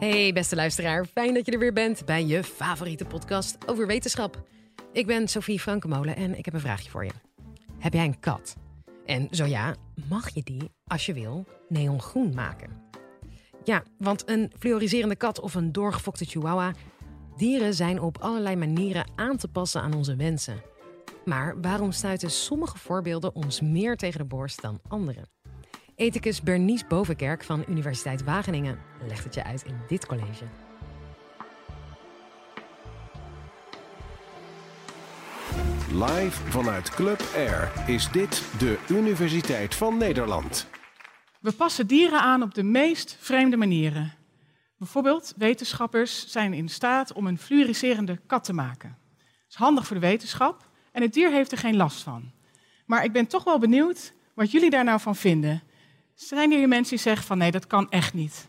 Hey 0.00 0.32
beste 0.32 0.56
luisteraar, 0.56 1.06
fijn 1.06 1.34
dat 1.34 1.46
je 1.46 1.52
er 1.52 1.58
weer 1.58 1.72
bent 1.72 2.04
bij 2.04 2.26
je 2.26 2.44
favoriete 2.44 3.04
podcast 3.04 3.56
over 3.66 3.86
wetenschap. 3.86 4.42
Ik 4.92 5.06
ben 5.06 5.28
Sophie 5.28 5.60
Frankemolen 5.60 6.16
en 6.16 6.38
ik 6.38 6.44
heb 6.44 6.54
een 6.54 6.60
vraagje 6.60 6.90
voor 6.90 7.04
je. 7.04 7.10
Heb 7.78 7.92
jij 7.92 8.04
een 8.04 8.20
kat? 8.20 8.56
En 9.06 9.28
zo 9.30 9.44
ja, 9.44 9.74
mag 10.08 10.34
je 10.34 10.42
die, 10.42 10.70
als 10.86 11.06
je 11.06 11.12
wil, 11.12 11.46
neongroen 11.68 12.34
maken? 12.34 12.82
Ja, 13.64 13.82
want 13.98 14.28
een 14.28 14.52
fluoriserende 14.58 15.16
kat 15.16 15.40
of 15.40 15.54
een 15.54 15.72
doorgefokte 15.72 16.24
chihuahua... 16.24 16.72
dieren 17.36 17.74
zijn 17.74 18.00
op 18.00 18.18
allerlei 18.18 18.56
manieren 18.56 19.10
aan 19.16 19.36
te 19.36 19.48
passen 19.48 19.80
aan 19.80 19.94
onze 19.94 20.16
wensen. 20.16 20.62
Maar 21.24 21.60
waarom 21.60 21.92
stuiten 21.92 22.30
sommige 22.30 22.78
voorbeelden 22.78 23.34
ons 23.34 23.60
meer 23.60 23.96
tegen 23.96 24.18
de 24.18 24.26
borst 24.26 24.62
dan 24.62 24.80
andere? 24.88 25.26
Ethicus 26.00 26.42
Bernice 26.42 26.84
Bovenkerk 26.88 27.44
van 27.44 27.64
Universiteit 27.68 28.24
Wageningen 28.24 28.78
legt 29.08 29.24
het 29.24 29.34
je 29.34 29.44
uit 29.44 29.62
in 29.62 29.74
dit 29.88 30.06
college. 30.06 30.44
Live 35.92 36.50
vanuit 36.50 36.90
Club 36.90 37.22
Air 37.34 37.72
is 37.86 38.10
dit 38.10 38.44
de 38.58 38.78
Universiteit 38.88 39.74
van 39.74 39.96
Nederland. 39.96 40.68
We 41.40 41.52
passen 41.52 41.86
dieren 41.86 42.20
aan 42.20 42.42
op 42.42 42.54
de 42.54 42.62
meest 42.62 43.16
vreemde 43.20 43.56
manieren. 43.56 44.14
Bijvoorbeeld, 44.78 45.34
wetenschappers 45.36 46.30
zijn 46.30 46.52
in 46.52 46.68
staat 46.68 47.12
om 47.12 47.26
een 47.26 47.38
fluoriserende 47.38 48.20
kat 48.26 48.44
te 48.44 48.52
maken. 48.52 48.98
Dat 49.18 49.26
is 49.48 49.54
handig 49.54 49.86
voor 49.86 50.00
de 50.00 50.06
wetenschap 50.06 50.68
en 50.92 51.02
het 51.02 51.12
dier 51.12 51.30
heeft 51.30 51.52
er 51.52 51.58
geen 51.58 51.76
last 51.76 52.02
van. 52.02 52.30
Maar 52.86 53.04
ik 53.04 53.12
ben 53.12 53.26
toch 53.26 53.44
wel 53.44 53.58
benieuwd 53.58 54.12
wat 54.34 54.50
jullie 54.50 54.70
daar 54.70 54.84
nou 54.84 55.00
van 55.00 55.16
vinden. 55.16 55.62
Zijn 56.20 56.50
er 56.50 56.58
hier 56.58 56.68
mensen 56.68 56.96
die 56.96 57.04
zeggen 57.04 57.26
van 57.26 57.38
nee, 57.38 57.50
dat 57.50 57.66
kan 57.66 57.90
echt 57.90 58.14
niet? 58.14 58.48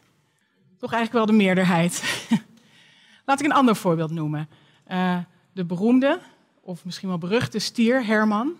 Toch 0.77 0.93
eigenlijk 0.93 1.25
wel 1.25 1.37
de 1.37 1.43
meerderheid. 1.43 2.27
Laat 3.25 3.39
ik 3.39 3.45
een 3.45 3.51
ander 3.51 3.75
voorbeeld 3.75 4.11
noemen. 4.11 4.49
Uh, 4.87 5.17
de 5.53 5.65
beroemde, 5.65 6.19
of 6.61 6.85
misschien 6.85 7.09
wel 7.09 7.17
beruchte 7.17 7.59
stier 7.59 8.05
Herman, 8.05 8.55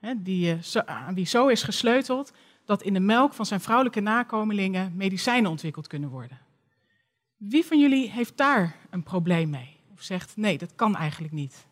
hè, 0.00 0.22
die, 0.22 0.62
zo, 0.62 0.78
aan 0.78 1.14
wie 1.14 1.26
zo 1.26 1.46
is 1.46 1.62
gesleuteld 1.62 2.32
dat 2.64 2.82
in 2.82 2.92
de 2.92 3.00
melk 3.00 3.32
van 3.32 3.46
zijn 3.46 3.60
vrouwelijke 3.60 4.00
nakomelingen 4.00 4.92
medicijnen 4.96 5.50
ontwikkeld 5.50 5.86
kunnen 5.86 6.08
worden. 6.10 6.38
Wie 7.36 7.64
van 7.64 7.78
jullie 7.78 8.10
heeft 8.10 8.36
daar 8.36 8.76
een 8.90 9.02
probleem 9.02 9.50
mee? 9.50 9.76
Of 9.92 10.02
zegt 10.02 10.36
nee, 10.36 10.58
dat 10.58 10.74
kan 10.74 10.96
eigenlijk 10.96 11.32
niet? 11.32 11.66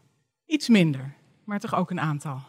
Iets 0.47 0.69
minder, 0.69 1.15
maar 1.45 1.61
toch 1.61 1.75
ook 1.75 1.91
een 1.91 2.01
aantal. 2.01 2.35
Nou, 2.35 2.45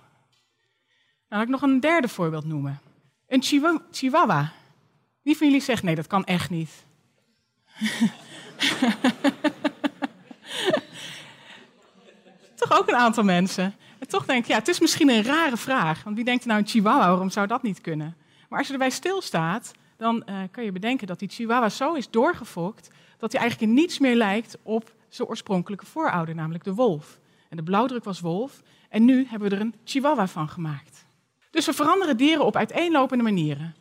laat 1.27 1.43
ik 1.43 1.49
nog 1.49 1.61
een 1.61 1.79
derde 1.79 2.07
voorbeeld 2.07 2.45
noemen. 2.45 2.79
Een 3.27 3.43
chihuahua. 3.91 4.51
Wie 5.21 5.37
van 5.37 5.47
jullie 5.47 5.61
zegt 5.61 5.83
nee, 5.83 5.95
dat 5.95 6.07
kan 6.07 6.25
echt 6.25 6.49
niet? 6.49 6.85
toch 12.55 12.79
ook 12.79 12.87
een 12.87 12.95
aantal 12.95 13.23
mensen. 13.23 13.75
En 13.99 14.07
toch 14.07 14.25
denk 14.25 14.43
ik, 14.43 14.47
ja, 14.49 14.57
het 14.57 14.67
is 14.67 14.79
misschien 14.79 15.09
een 15.09 15.23
rare 15.23 15.57
vraag. 15.57 16.03
Want 16.03 16.15
wie 16.15 16.25
denkt 16.25 16.45
nou 16.45 16.59
een 16.59 16.67
chihuahua, 16.67 17.07
waarom 17.07 17.29
zou 17.29 17.47
dat 17.47 17.63
niet 17.63 17.81
kunnen? 17.81 18.15
Maar 18.49 18.57
als 18.57 18.67
je 18.67 18.73
erbij 18.73 18.89
stilstaat, 18.89 19.71
dan 19.97 20.23
uh, 20.29 20.39
kan 20.51 20.63
je 20.63 20.71
bedenken 20.71 21.07
dat 21.07 21.19
die 21.19 21.29
chihuahua 21.29 21.69
zo 21.69 21.93
is 21.93 22.09
doorgefokt... 22.09 22.89
dat 23.17 23.31
hij 23.31 23.41
eigenlijk 23.41 23.71
in 23.71 23.77
niets 23.77 23.99
meer 23.99 24.15
lijkt 24.15 24.57
op 24.63 24.95
zijn 25.09 25.27
oorspronkelijke 25.27 25.85
voorouder, 25.85 26.35
namelijk 26.35 26.63
de 26.63 26.73
wolf. 26.73 27.19
En 27.49 27.57
de 27.57 27.63
blauwdruk 27.63 28.03
was 28.03 28.19
wolf. 28.19 28.61
En 28.89 29.05
nu 29.05 29.25
hebben 29.29 29.49
we 29.49 29.55
er 29.55 29.61
een 29.61 29.75
chihuahua 29.83 30.27
van 30.27 30.49
gemaakt. 30.49 31.05
Dus 31.51 31.65
we 31.65 31.73
veranderen 31.73 32.17
dieren 32.17 32.45
op 32.45 32.55
uiteenlopende 32.55 33.23
manieren. 33.23 33.75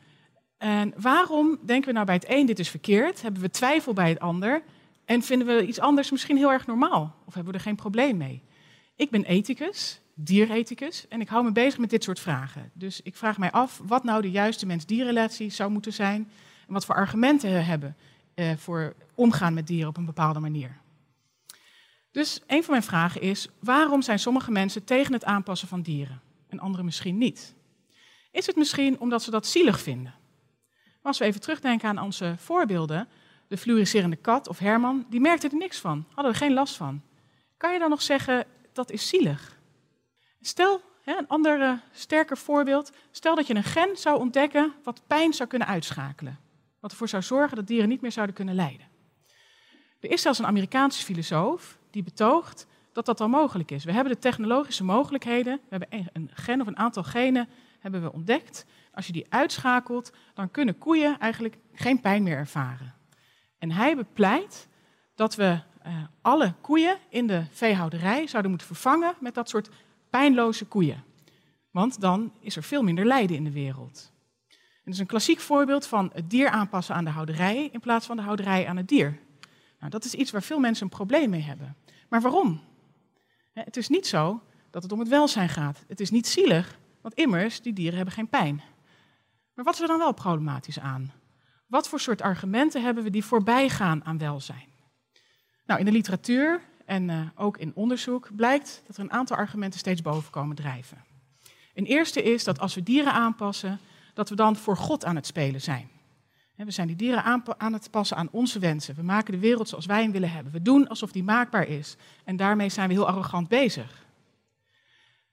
En 0.58 0.92
waarom 0.96 1.58
denken 1.62 1.88
we 1.88 1.92
nou 1.94 2.06
bij 2.06 2.14
het 2.14 2.24
een 2.28 2.46
dit 2.46 2.58
is 2.58 2.68
verkeerd? 2.68 3.22
Hebben 3.22 3.42
we 3.42 3.50
twijfel 3.50 3.92
bij 3.92 4.08
het 4.08 4.20
ander? 4.20 4.62
En 5.04 5.22
vinden 5.22 5.46
we 5.46 5.66
iets 5.66 5.80
anders 5.80 6.10
misschien 6.10 6.36
heel 6.36 6.52
erg 6.52 6.66
normaal? 6.66 7.16
Of 7.24 7.34
hebben 7.34 7.52
we 7.52 7.58
er 7.58 7.64
geen 7.64 7.76
probleem 7.76 8.16
mee? 8.16 8.42
Ik 8.96 9.10
ben 9.10 9.24
ethicus, 9.24 10.00
dierethicus, 10.14 11.08
en 11.08 11.20
ik 11.20 11.28
hou 11.28 11.44
me 11.44 11.52
bezig 11.52 11.78
met 11.78 11.90
dit 11.90 12.04
soort 12.04 12.20
vragen. 12.20 12.70
Dus 12.72 13.00
ik 13.02 13.16
vraag 13.16 13.38
mij 13.38 13.50
af 13.50 13.80
wat 13.84 14.04
nou 14.04 14.22
de 14.22 14.30
juiste 14.30 14.66
mens-dierrelatie 14.66 15.50
zou 15.50 15.70
moeten 15.70 15.92
zijn 15.92 16.30
en 16.66 16.72
wat 16.72 16.84
voor 16.84 16.94
argumenten 16.94 17.52
we 17.52 17.56
hebben 17.56 17.96
eh, 18.34 18.50
voor 18.56 18.94
omgaan 19.14 19.54
met 19.54 19.66
dieren 19.66 19.88
op 19.88 19.96
een 19.96 20.04
bepaalde 20.04 20.40
manier. 20.40 20.76
Dus 22.10 22.42
een 22.46 22.62
van 22.62 22.70
mijn 22.70 22.86
vragen 22.86 23.20
is, 23.20 23.48
waarom 23.58 24.02
zijn 24.02 24.18
sommige 24.18 24.50
mensen 24.50 24.84
tegen 24.84 25.12
het 25.12 25.24
aanpassen 25.24 25.68
van 25.68 25.82
dieren 25.82 26.20
en 26.48 26.60
anderen 26.60 26.84
misschien 26.84 27.18
niet? 27.18 27.54
Is 28.30 28.46
het 28.46 28.56
misschien 28.56 29.00
omdat 29.00 29.22
ze 29.22 29.30
dat 29.30 29.46
zielig 29.46 29.80
vinden? 29.80 30.14
als 31.06 31.18
we 31.18 31.24
even 31.24 31.40
terugdenken 31.40 31.88
aan 31.88 32.04
onze 32.04 32.34
voorbeelden, 32.38 33.08
de 33.48 33.56
fluoriserende 33.56 34.16
kat 34.16 34.48
of 34.48 34.58
Herman, 34.58 35.06
die 35.10 35.20
merkte 35.20 35.48
er 35.48 35.56
niks 35.56 35.78
van, 35.78 36.04
hadden 36.14 36.32
er 36.32 36.38
geen 36.38 36.52
last 36.52 36.76
van. 36.76 37.02
Kan 37.56 37.72
je 37.72 37.78
dan 37.78 37.90
nog 37.90 38.02
zeggen, 38.02 38.46
dat 38.72 38.90
is 38.90 39.08
zielig? 39.08 39.58
Stel, 40.40 40.80
een 41.04 41.28
ander 41.28 41.60
uh, 41.60 41.72
sterker 41.92 42.36
voorbeeld, 42.36 42.92
stel 43.10 43.34
dat 43.34 43.46
je 43.46 43.54
een 43.54 43.62
gen 43.62 43.96
zou 43.96 44.18
ontdekken 44.18 44.72
wat 44.82 45.02
pijn 45.06 45.32
zou 45.32 45.48
kunnen 45.48 45.68
uitschakelen. 45.68 46.38
Wat 46.80 46.90
ervoor 46.90 47.08
zou 47.08 47.22
zorgen 47.22 47.56
dat 47.56 47.66
dieren 47.66 47.88
niet 47.88 48.00
meer 48.00 48.12
zouden 48.12 48.34
kunnen 48.34 48.54
lijden. 48.54 48.88
Er 50.00 50.10
is 50.10 50.22
zelfs 50.22 50.38
een 50.38 50.46
Amerikaanse 50.46 51.04
filosoof 51.04 51.78
die 51.90 52.02
betoogt 52.02 52.66
dat 52.96 53.06
dat 53.06 53.20
al 53.20 53.28
mogelijk 53.28 53.70
is. 53.70 53.84
We 53.84 53.92
hebben 53.92 54.12
de 54.12 54.18
technologische 54.18 54.84
mogelijkheden, 54.84 55.60
we 55.68 55.76
hebben 55.76 56.10
een 56.12 56.30
gen 56.32 56.60
of 56.60 56.66
een 56.66 56.76
aantal 56.76 57.02
genen 57.02 57.48
hebben 57.78 58.02
we 58.02 58.12
ontdekt. 58.12 58.66
Als 58.92 59.06
je 59.06 59.12
die 59.12 59.26
uitschakelt, 59.28 60.12
dan 60.34 60.50
kunnen 60.50 60.78
koeien 60.78 61.18
eigenlijk 61.18 61.58
geen 61.72 62.00
pijn 62.00 62.22
meer 62.22 62.36
ervaren. 62.36 62.94
En 63.58 63.70
hij 63.70 63.96
bepleit 63.96 64.68
dat 65.14 65.34
we 65.34 65.58
uh, 65.86 66.02
alle 66.22 66.54
koeien 66.60 66.98
in 67.08 67.26
de 67.26 67.44
veehouderij 67.50 68.26
zouden 68.26 68.50
moeten 68.50 68.68
vervangen 68.68 69.14
met 69.20 69.34
dat 69.34 69.48
soort 69.48 69.68
pijnloze 70.10 70.64
koeien. 70.64 71.04
Want 71.70 72.00
dan 72.00 72.32
is 72.40 72.56
er 72.56 72.62
veel 72.62 72.82
minder 72.82 73.06
lijden 73.06 73.36
in 73.36 73.44
de 73.44 73.52
wereld. 73.52 74.12
Dat 74.84 74.94
is 74.94 74.98
een 75.00 75.06
klassiek 75.06 75.40
voorbeeld 75.40 75.86
van 75.86 76.10
het 76.14 76.30
dier 76.30 76.48
aanpassen 76.48 76.94
aan 76.94 77.04
de 77.04 77.10
houderij 77.10 77.68
in 77.72 77.80
plaats 77.80 78.06
van 78.06 78.16
de 78.16 78.22
houderij 78.22 78.66
aan 78.66 78.76
het 78.76 78.88
dier. 78.88 79.18
Nou, 79.78 79.90
dat 79.90 80.04
is 80.04 80.14
iets 80.14 80.30
waar 80.30 80.42
veel 80.42 80.58
mensen 80.58 80.84
een 80.84 80.96
probleem 80.96 81.30
mee 81.30 81.42
hebben. 81.42 81.76
Maar 82.08 82.20
waarom? 82.20 82.60
Het 83.64 83.76
is 83.76 83.88
niet 83.88 84.06
zo 84.06 84.42
dat 84.70 84.82
het 84.82 84.92
om 84.92 84.98
het 84.98 85.08
welzijn 85.08 85.48
gaat. 85.48 85.84
Het 85.88 86.00
is 86.00 86.10
niet 86.10 86.26
zielig, 86.26 86.78
want 87.00 87.14
immers, 87.14 87.60
die 87.60 87.72
dieren 87.72 87.96
hebben 87.96 88.14
geen 88.14 88.28
pijn. 88.28 88.62
Maar 89.54 89.64
wat 89.64 89.74
is 89.74 89.80
er 89.80 89.86
dan 89.86 89.98
wel 89.98 90.12
problematisch 90.12 90.78
aan? 90.78 91.12
Wat 91.66 91.88
voor 91.88 92.00
soort 92.00 92.22
argumenten 92.22 92.82
hebben 92.82 93.04
we 93.04 93.10
die 93.10 93.24
voorbij 93.24 93.68
gaan 93.68 94.04
aan 94.04 94.18
welzijn? 94.18 94.68
Nou, 95.66 95.80
in 95.80 95.86
de 95.86 95.92
literatuur 95.92 96.62
en 96.84 97.08
uh, 97.08 97.20
ook 97.34 97.58
in 97.58 97.74
onderzoek 97.74 98.36
blijkt 98.36 98.82
dat 98.86 98.96
er 98.96 99.02
een 99.02 99.12
aantal 99.12 99.36
argumenten 99.36 99.78
steeds 99.78 100.02
boven 100.02 100.30
komen 100.30 100.56
drijven. 100.56 101.04
Een 101.74 101.86
eerste 101.86 102.22
is 102.22 102.44
dat 102.44 102.58
als 102.58 102.74
we 102.74 102.82
dieren 102.82 103.12
aanpassen, 103.12 103.78
dat 104.14 104.28
we 104.28 104.34
dan 104.34 104.56
voor 104.56 104.76
God 104.76 105.04
aan 105.04 105.16
het 105.16 105.26
spelen 105.26 105.60
zijn. 105.60 105.90
We 106.56 106.70
zijn 106.70 106.86
die 106.86 106.96
dieren 106.96 107.44
aan 107.58 107.72
het 107.72 107.90
passen 107.90 108.16
aan 108.16 108.28
onze 108.30 108.58
wensen. 108.58 108.94
We 108.94 109.02
maken 109.02 109.32
de 109.32 109.38
wereld 109.38 109.68
zoals 109.68 109.86
wij 109.86 110.02
hem 110.02 110.12
willen 110.12 110.30
hebben. 110.30 110.52
We 110.52 110.62
doen 110.62 110.88
alsof 110.88 111.12
die 111.12 111.24
maakbaar 111.24 111.68
is. 111.68 111.96
En 112.24 112.36
daarmee 112.36 112.68
zijn 112.68 112.88
we 112.88 112.94
heel 112.94 113.08
arrogant 113.08 113.48
bezig. 113.48 114.04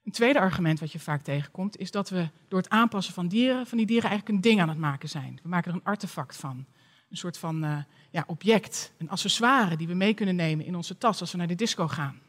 Een 0.03 0.11
tweede 0.11 0.39
argument 0.39 0.79
wat 0.79 0.91
je 0.91 0.99
vaak 0.99 1.21
tegenkomt, 1.21 1.77
is 1.77 1.91
dat 1.91 2.09
we 2.09 2.29
door 2.47 2.59
het 2.59 2.69
aanpassen 2.69 3.13
van 3.13 3.27
dieren, 3.27 3.67
van 3.67 3.77
die 3.77 3.87
dieren 3.87 4.09
eigenlijk 4.09 4.35
een 4.35 4.49
ding 4.49 4.61
aan 4.61 4.69
het 4.69 4.77
maken 4.77 5.09
zijn. 5.09 5.39
We 5.43 5.49
maken 5.49 5.71
er 5.71 5.77
een 5.77 5.83
artefact 5.83 6.35
van. 6.35 6.65
Een 7.09 7.17
soort 7.17 7.37
van 7.37 7.65
uh, 7.65 7.77
ja, 8.09 8.23
object, 8.27 8.93
een 8.97 9.09
accessoire 9.09 9.77
die 9.77 9.87
we 9.87 9.93
mee 9.93 10.13
kunnen 10.13 10.35
nemen 10.35 10.65
in 10.65 10.75
onze 10.75 10.97
tas 10.97 11.19
als 11.19 11.31
we 11.31 11.37
naar 11.37 11.47
de 11.47 11.55
disco 11.55 11.87
gaan. 11.87 12.19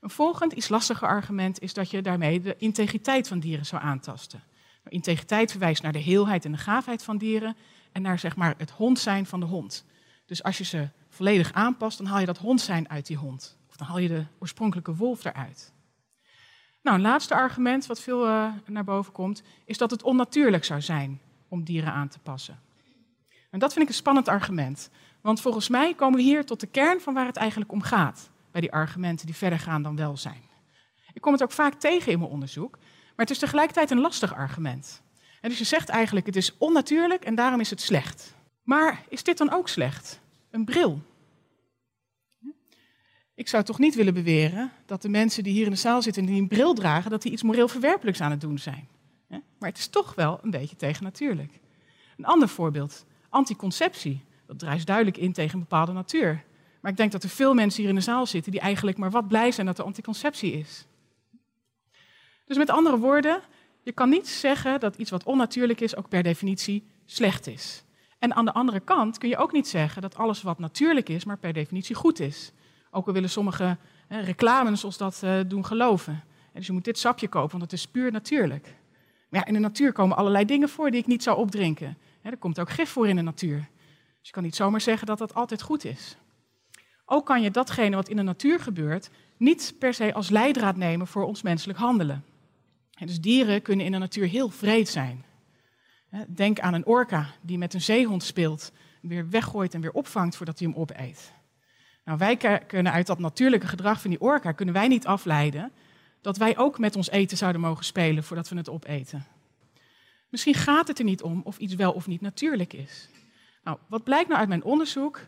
Een 0.00 0.10
volgend, 0.10 0.52
iets 0.52 0.68
lastiger 0.68 1.08
argument 1.08 1.60
is 1.60 1.74
dat 1.74 1.90
je 1.90 2.02
daarmee 2.02 2.40
de 2.40 2.56
integriteit 2.56 3.28
van 3.28 3.38
dieren 3.38 3.66
zou 3.66 3.82
aantasten. 3.82 4.42
Integriteit 4.88 5.50
verwijst 5.50 5.82
naar 5.82 5.92
de 5.92 5.98
heelheid 5.98 6.44
en 6.44 6.52
de 6.52 6.58
gaafheid 6.58 7.02
van 7.02 7.18
dieren 7.18 7.56
en 7.92 8.02
naar 8.02 8.18
zeg 8.18 8.36
maar, 8.36 8.54
het 8.58 8.70
hond 8.70 8.98
zijn 8.98 9.26
van 9.26 9.40
de 9.40 9.46
hond. 9.46 9.84
Dus 10.26 10.42
als 10.42 10.58
je 10.58 10.64
ze 10.64 10.88
volledig 11.08 11.52
aanpast, 11.52 11.98
dan 11.98 12.06
haal 12.06 12.20
je 12.20 12.26
dat 12.26 12.38
hond 12.38 12.60
zijn 12.60 12.88
uit 12.88 13.06
die 13.06 13.16
hond. 13.16 13.56
Of 13.68 13.76
dan 13.76 13.86
haal 13.86 13.98
je 13.98 14.08
de 14.08 14.24
oorspronkelijke 14.38 14.94
wolf 14.94 15.24
eruit. 15.24 15.72
Nou, 16.82 16.96
een 16.96 17.02
laatste 17.02 17.34
argument 17.34 17.86
wat 17.86 18.00
veel 18.00 18.26
uh, 18.26 18.52
naar 18.66 18.84
boven 18.84 19.12
komt, 19.12 19.42
is 19.64 19.78
dat 19.78 19.90
het 19.90 20.02
onnatuurlijk 20.02 20.64
zou 20.64 20.80
zijn 20.80 21.20
om 21.48 21.64
dieren 21.64 21.92
aan 21.92 22.08
te 22.08 22.18
passen. 22.18 22.60
En 23.50 23.58
dat 23.58 23.72
vind 23.72 23.84
ik 23.84 23.90
een 23.90 23.98
spannend 23.98 24.28
argument. 24.28 24.90
Want 25.20 25.40
volgens 25.40 25.68
mij 25.68 25.94
komen 25.94 26.16
we 26.18 26.24
hier 26.24 26.44
tot 26.46 26.60
de 26.60 26.66
kern 26.66 27.00
van 27.00 27.14
waar 27.14 27.26
het 27.26 27.36
eigenlijk 27.36 27.72
om 27.72 27.82
gaat. 27.82 28.30
Bij 28.50 28.60
die 28.60 28.72
argumenten 28.72 29.26
die 29.26 29.34
verder 29.34 29.58
gaan 29.58 29.82
dan 29.82 29.96
welzijn. 29.96 30.42
Ik 31.12 31.20
kom 31.20 31.32
het 31.32 31.42
ook 31.42 31.52
vaak 31.52 31.74
tegen 31.74 32.12
in 32.12 32.18
mijn 32.18 32.30
onderzoek. 32.30 32.78
Maar 33.16 33.26
het 33.26 33.30
is 33.30 33.38
tegelijkertijd 33.38 33.90
een 33.90 34.00
lastig 34.00 34.34
argument. 34.34 35.02
En 35.40 35.48
dus 35.48 35.58
je 35.58 35.64
zegt 35.64 35.88
eigenlijk, 35.88 36.26
het 36.26 36.36
is 36.36 36.58
onnatuurlijk 36.58 37.24
en 37.24 37.34
daarom 37.34 37.60
is 37.60 37.70
het 37.70 37.80
slecht. 37.80 38.34
Maar 38.62 39.04
is 39.08 39.22
dit 39.22 39.38
dan 39.38 39.52
ook 39.52 39.68
slecht? 39.68 40.20
Een 40.50 40.64
bril. 40.64 41.02
Ik 43.34 43.48
zou 43.48 43.64
toch 43.64 43.78
niet 43.78 43.94
willen 43.94 44.14
beweren 44.14 44.72
dat 44.86 45.02
de 45.02 45.08
mensen 45.08 45.42
die 45.42 45.52
hier 45.52 45.64
in 45.64 45.70
de 45.70 45.76
zaal 45.76 46.02
zitten 46.02 46.22
en 46.22 46.28
die 46.28 46.40
een 46.40 46.48
bril 46.48 46.74
dragen, 46.74 47.10
dat 47.10 47.22
die 47.22 47.32
iets 47.32 47.42
moreel 47.42 47.68
verwerpelijks 47.68 48.20
aan 48.20 48.30
het 48.30 48.40
doen 48.40 48.58
zijn. 48.58 48.88
Maar 49.58 49.68
het 49.68 49.78
is 49.78 49.88
toch 49.88 50.14
wel 50.14 50.38
een 50.42 50.50
beetje 50.50 50.76
tegennatuurlijk. 50.76 51.60
Een 52.16 52.24
ander 52.24 52.48
voorbeeld, 52.48 53.04
anticonceptie. 53.28 54.24
Dat 54.46 54.58
druist 54.58 54.86
duidelijk 54.86 55.16
in 55.16 55.32
tegen 55.32 55.54
een 55.54 55.60
bepaalde 55.60 55.92
natuur. 55.92 56.44
Maar 56.80 56.90
ik 56.90 56.96
denk 56.96 57.12
dat 57.12 57.22
er 57.22 57.28
veel 57.28 57.54
mensen 57.54 57.80
hier 57.80 57.88
in 57.90 57.96
de 57.96 58.00
zaal 58.00 58.26
zitten 58.26 58.52
die 58.52 58.60
eigenlijk 58.60 58.96
maar 58.96 59.10
wat 59.10 59.28
blij 59.28 59.52
zijn 59.52 59.66
dat 59.66 59.78
er 59.78 59.84
anticonceptie 59.84 60.52
is. 60.52 60.86
Dus 62.44 62.56
met 62.56 62.70
andere 62.70 62.98
woorden, 62.98 63.40
je 63.82 63.92
kan 63.92 64.08
niet 64.08 64.28
zeggen 64.28 64.80
dat 64.80 64.96
iets 64.96 65.10
wat 65.10 65.24
onnatuurlijk 65.24 65.80
is 65.80 65.96
ook 65.96 66.08
per 66.08 66.22
definitie 66.22 66.86
slecht 67.04 67.46
is. 67.46 67.84
En 68.18 68.34
aan 68.34 68.44
de 68.44 68.52
andere 68.52 68.80
kant 68.80 69.18
kun 69.18 69.28
je 69.28 69.36
ook 69.36 69.52
niet 69.52 69.68
zeggen 69.68 70.02
dat 70.02 70.16
alles 70.16 70.42
wat 70.42 70.58
natuurlijk 70.58 71.08
is, 71.08 71.24
maar 71.24 71.38
per 71.38 71.52
definitie 71.52 71.94
goed 71.94 72.20
is. 72.20 72.52
Ook 72.90 73.06
al 73.06 73.12
willen 73.12 73.30
sommige 73.30 73.76
hè, 74.08 74.20
reclames 74.20 74.84
ons 74.84 74.96
dat 74.96 75.20
uh, 75.24 75.40
doen 75.46 75.64
geloven. 75.64 76.12
En 76.12 76.60
dus 76.60 76.66
je 76.66 76.72
moet 76.72 76.84
dit 76.84 76.98
sapje 76.98 77.28
kopen, 77.28 77.50
want 77.50 77.62
het 77.62 77.72
is 77.72 77.86
puur 77.86 78.12
natuurlijk. 78.12 78.74
Maar 79.28 79.40
ja, 79.40 79.46
in 79.46 79.54
de 79.54 79.60
natuur 79.60 79.92
komen 79.92 80.16
allerlei 80.16 80.44
dingen 80.44 80.68
voor 80.68 80.90
die 80.90 81.00
ik 81.00 81.06
niet 81.06 81.22
zou 81.22 81.38
opdrinken. 81.38 81.98
Hè, 82.20 82.30
er 82.30 82.36
komt 82.36 82.60
ook 82.60 82.70
gif 82.70 82.90
voor 82.90 83.08
in 83.08 83.16
de 83.16 83.22
natuur. 83.22 83.68
Dus 84.18 84.28
je 84.28 84.32
kan 84.32 84.42
niet 84.42 84.56
zomaar 84.56 84.80
zeggen 84.80 85.06
dat 85.06 85.18
dat 85.18 85.34
altijd 85.34 85.62
goed 85.62 85.84
is. 85.84 86.16
Ook 87.04 87.26
kan 87.26 87.42
je 87.42 87.50
datgene 87.50 87.96
wat 87.96 88.08
in 88.08 88.16
de 88.16 88.22
natuur 88.22 88.60
gebeurt 88.60 89.10
niet 89.36 89.74
per 89.78 89.94
se 89.94 90.14
als 90.14 90.30
leidraad 90.30 90.76
nemen 90.76 91.06
voor 91.06 91.24
ons 91.24 91.42
menselijk 91.42 91.78
handelen. 91.78 92.24
Dus 92.98 93.20
dieren 93.20 93.62
kunnen 93.62 93.86
in 93.86 93.92
de 93.92 93.98
natuur 93.98 94.28
heel 94.28 94.48
vreed 94.48 94.88
zijn. 94.88 95.24
Denk 96.28 96.60
aan 96.60 96.74
een 96.74 96.86
orka 96.86 97.26
die 97.40 97.58
met 97.58 97.74
een 97.74 97.82
zeehond 97.82 98.22
speelt, 98.22 98.72
weer 99.00 99.30
weggooit 99.30 99.74
en 99.74 99.80
weer 99.80 99.92
opvangt 99.92 100.36
voordat 100.36 100.58
hij 100.58 100.68
hem 100.68 100.76
opeet. 100.76 101.32
Nou, 102.04 102.18
wij 102.18 102.36
kunnen 102.66 102.92
uit 102.92 103.06
dat 103.06 103.18
natuurlijke 103.18 103.66
gedrag 103.66 104.00
van 104.00 104.10
die 104.10 104.20
orka 104.20 104.52
kunnen 104.52 104.74
wij 104.74 104.88
niet 104.88 105.06
afleiden 105.06 105.72
dat 106.20 106.36
wij 106.36 106.56
ook 106.56 106.78
met 106.78 106.96
ons 106.96 107.10
eten 107.10 107.36
zouden 107.36 107.60
mogen 107.60 107.84
spelen 107.84 108.24
voordat 108.24 108.48
we 108.48 108.56
het 108.56 108.68
opeten. 108.68 109.26
Misschien 110.28 110.54
gaat 110.54 110.88
het 110.88 110.98
er 110.98 111.04
niet 111.04 111.22
om 111.22 111.40
of 111.44 111.58
iets 111.58 111.74
wel 111.74 111.92
of 111.92 112.06
niet 112.06 112.20
natuurlijk 112.20 112.72
is. 112.72 113.08
Nou, 113.64 113.78
wat 113.88 114.04
blijkt 114.04 114.28
nou 114.28 114.40
uit 114.40 114.48
mijn 114.48 114.64
onderzoek? 114.64 115.20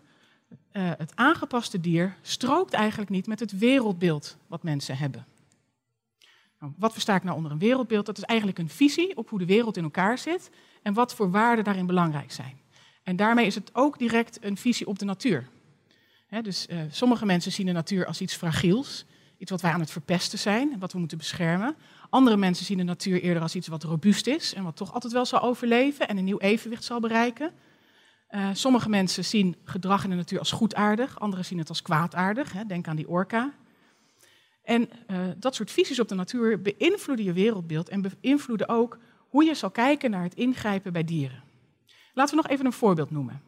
Uh, 0.72 0.90
het 0.98 1.12
aangepaste 1.14 1.80
dier 1.80 2.16
strookt 2.22 2.72
eigenlijk 2.72 3.10
niet 3.10 3.26
met 3.26 3.40
het 3.40 3.58
wereldbeeld 3.58 4.36
wat 4.46 4.62
mensen 4.62 4.96
hebben. 4.96 5.26
Nou, 6.66 6.78
wat 6.78 6.92
versta 6.92 7.14
ik 7.14 7.22
nou 7.22 7.36
onder 7.36 7.52
een 7.52 7.58
wereldbeeld? 7.58 8.06
Dat 8.06 8.18
is 8.18 8.24
eigenlijk 8.24 8.58
een 8.58 8.68
visie 8.68 9.16
op 9.16 9.28
hoe 9.28 9.38
de 9.38 9.46
wereld 9.46 9.76
in 9.76 9.84
elkaar 9.84 10.18
zit 10.18 10.50
en 10.82 10.94
wat 10.94 11.14
voor 11.14 11.30
waarden 11.30 11.64
daarin 11.64 11.86
belangrijk 11.86 12.32
zijn. 12.32 12.60
En 13.02 13.16
daarmee 13.16 13.46
is 13.46 13.54
het 13.54 13.70
ook 13.72 13.98
direct 13.98 14.44
een 14.44 14.56
visie 14.56 14.86
op 14.86 14.98
de 14.98 15.04
natuur. 15.04 15.48
dus 16.42 16.66
uh, 16.70 16.80
sommige 16.90 17.26
mensen 17.26 17.52
zien 17.52 17.66
de 17.66 17.72
natuur 17.72 18.06
als 18.06 18.20
iets 18.20 18.34
fragiels, 18.34 19.04
iets 19.38 19.50
wat 19.50 19.60
wij 19.60 19.70
aan 19.70 19.80
het 19.80 19.90
verpesten 19.90 20.38
zijn, 20.38 20.78
wat 20.78 20.92
we 20.92 20.98
moeten 20.98 21.18
beschermen. 21.18 21.76
Andere 22.10 22.36
mensen 22.36 22.66
zien 22.66 22.78
de 22.78 22.84
natuur 22.84 23.22
eerder 23.22 23.42
als 23.42 23.54
iets 23.54 23.68
wat 23.68 23.82
robuust 23.82 24.26
is 24.26 24.54
en 24.54 24.62
wat 24.62 24.76
toch 24.76 24.94
altijd 24.94 25.12
wel 25.12 25.26
zal 25.26 25.42
overleven 25.42 26.08
en 26.08 26.16
een 26.16 26.24
nieuw 26.24 26.38
evenwicht 26.38 26.84
zal 26.84 27.00
bereiken. 27.00 27.52
Uh, 28.30 28.48
sommige 28.52 28.88
mensen 28.88 29.24
zien 29.24 29.56
gedrag 29.64 30.04
in 30.04 30.10
de 30.10 30.16
natuur 30.16 30.38
als 30.38 30.52
goedaardig, 30.52 31.20
anderen 31.20 31.44
zien 31.44 31.58
het 31.58 31.68
als 31.68 31.82
kwaadaardig. 31.82 32.52
Hè. 32.52 32.66
Denk 32.66 32.88
aan 32.88 32.96
die 32.96 33.08
orka. 33.08 33.52
En 34.66 34.88
uh, 35.10 35.18
dat 35.36 35.54
soort 35.54 35.70
visies 35.70 36.00
op 36.00 36.08
de 36.08 36.14
natuur 36.14 36.62
beïnvloeden 36.62 37.24
je 37.24 37.32
wereldbeeld 37.32 37.88
en 37.88 38.02
beïnvloeden 38.20 38.68
ook 38.68 38.98
hoe 39.28 39.44
je 39.44 39.54
zal 39.54 39.70
kijken 39.70 40.10
naar 40.10 40.22
het 40.22 40.34
ingrijpen 40.34 40.92
bij 40.92 41.04
dieren. 41.04 41.42
Laten 42.14 42.36
we 42.36 42.42
nog 42.42 42.50
even 42.50 42.66
een 42.66 42.72
voorbeeld 42.72 43.10
noemen. 43.10 43.42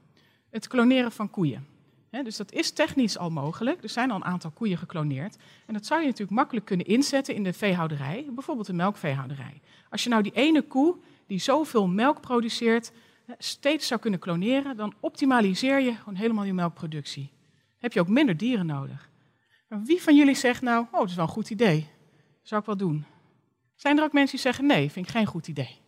Het 0.50 0.66
kloneren 0.66 1.12
van 1.12 1.30
koeien. 1.30 1.66
dus 2.10 2.36
dat 2.36 2.52
is 2.52 2.70
technisch 2.70 3.18
al 3.18 3.30
mogelijk. 3.30 3.82
Er 3.82 3.88
zijn 3.88 4.10
al 4.10 4.16
een 4.16 4.24
aantal 4.24 4.50
koeien 4.50 4.78
gekloneerd. 4.78 5.36
En 5.66 5.74
dat 5.74 5.86
zou 5.86 6.00
je 6.00 6.06
natuurlijk 6.06 6.36
makkelijk 6.36 6.66
kunnen 6.66 6.86
inzetten 6.86 7.34
in 7.34 7.42
de 7.42 7.52
veehouderij, 7.52 8.26
bijvoorbeeld 8.30 8.66
de 8.66 8.72
melkveehouderij. 8.72 9.60
Als 9.90 10.02
je 10.02 10.08
nou 10.08 10.22
die 10.22 10.34
ene 10.34 10.62
koe 10.62 10.96
die 11.26 11.38
zoveel 11.38 11.86
melk 11.86 12.20
produceert, 12.20 12.92
steeds 13.38 13.86
zou 13.86 14.00
kunnen 14.00 14.20
kloneren, 14.20 14.76
dan 14.76 14.94
optimaliseer 15.00 15.80
je 15.80 15.94
gewoon 15.94 16.14
helemaal 16.14 16.44
je 16.44 16.54
melkproductie. 16.54 17.30
Heb 17.78 17.92
je 17.92 18.00
ook 18.00 18.08
minder 18.08 18.36
dieren 18.36 18.66
nodig. 18.66 19.08
Wie 19.68 20.02
van 20.02 20.16
jullie 20.16 20.34
zegt 20.34 20.62
nou, 20.62 20.86
oh, 20.92 21.00
dat 21.00 21.08
is 21.08 21.14
wel 21.14 21.24
een 21.24 21.30
goed 21.30 21.50
idee. 21.50 21.88
Zou 22.42 22.60
ik 22.60 22.66
wel 22.66 22.76
doen. 22.76 23.04
Zijn 23.74 23.98
er 23.98 24.04
ook 24.04 24.12
mensen 24.12 24.36
die 24.36 24.44
zeggen, 24.44 24.66
nee, 24.66 24.90
vind 24.90 25.06
ik 25.06 25.12
geen 25.12 25.26
goed 25.26 25.48
idee. 25.48 25.78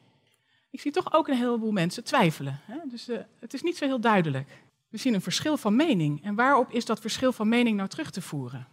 Ik 0.71 0.81
zie 0.81 0.93
toch 0.93 1.13
ook 1.13 1.29
een 1.29 1.37
heleboel 1.37 1.73
mensen 1.73 2.05
twijfelen. 2.05 2.61
Hè? 2.65 2.77
Dus 2.89 3.09
uh, 3.09 3.19
het 3.39 3.55
is 3.55 3.63
niet 3.63 3.77
zo 3.77 3.87
heel 3.87 4.01
duidelijk. 4.01 4.63
We 4.89 4.99
zien 4.99 5.15
een 5.15 5.21
verschil 5.21 5.57
van 5.57 5.77
mening. 5.77 6.25
En 6.25 6.35
waarop 6.35 6.73
is 6.73 6.85
dat 6.85 7.01
verschil 7.01 7.33
van 7.33 7.49
mening 7.49 7.77
nou 7.77 7.89
terug 7.89 8.11
te 8.11 8.23
voeren? 8.23 8.69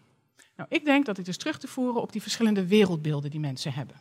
Nou, 0.56 0.70
ik 0.70 0.86
denk 0.86 1.06
dat 1.06 1.16
dit 1.16 1.28
is 1.28 1.38
terug 1.38 1.60
te 1.60 1.68
voeren 1.68 2.02
op 2.02 2.12
die 2.12 2.22
verschillende 2.22 2.68
wereldbeelden 2.68 3.30
die 3.30 3.40
mensen 3.40 3.74
hebben. 3.74 3.96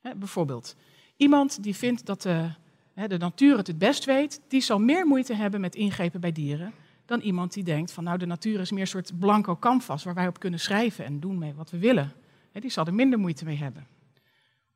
Hè, 0.00 0.14
bijvoorbeeld, 0.14 0.76
iemand 1.16 1.62
die 1.62 1.76
vindt 1.76 2.06
dat 2.06 2.22
de, 2.22 2.50
hè, 2.94 3.08
de 3.08 3.18
natuur 3.18 3.56
het 3.56 3.66
het 3.66 3.78
best 3.78 4.04
weet, 4.04 4.40
die 4.48 4.60
zal 4.60 4.78
meer 4.78 5.06
moeite 5.06 5.34
hebben 5.34 5.60
met 5.60 5.74
ingrepen 5.74 6.20
bij 6.20 6.32
dieren 6.32 6.74
dan 7.12 7.20
iemand 7.20 7.52
die 7.52 7.64
denkt 7.64 7.92
van 7.92 8.04
nou 8.04 8.18
de 8.18 8.26
natuur 8.26 8.60
is 8.60 8.70
meer 8.70 8.80
een 8.80 8.86
soort 8.86 9.18
blanco 9.18 9.56
canvas 9.56 10.04
waar 10.04 10.14
wij 10.14 10.28
op 10.28 10.38
kunnen 10.38 10.60
schrijven 10.60 11.04
en 11.04 11.20
doen 11.20 11.38
mee 11.38 11.54
wat 11.54 11.70
we 11.70 11.78
willen. 11.78 12.12
die 12.52 12.70
zal 12.70 12.86
er 12.86 12.94
minder 12.94 13.18
moeite 13.18 13.44
mee 13.44 13.56
hebben. 13.56 13.86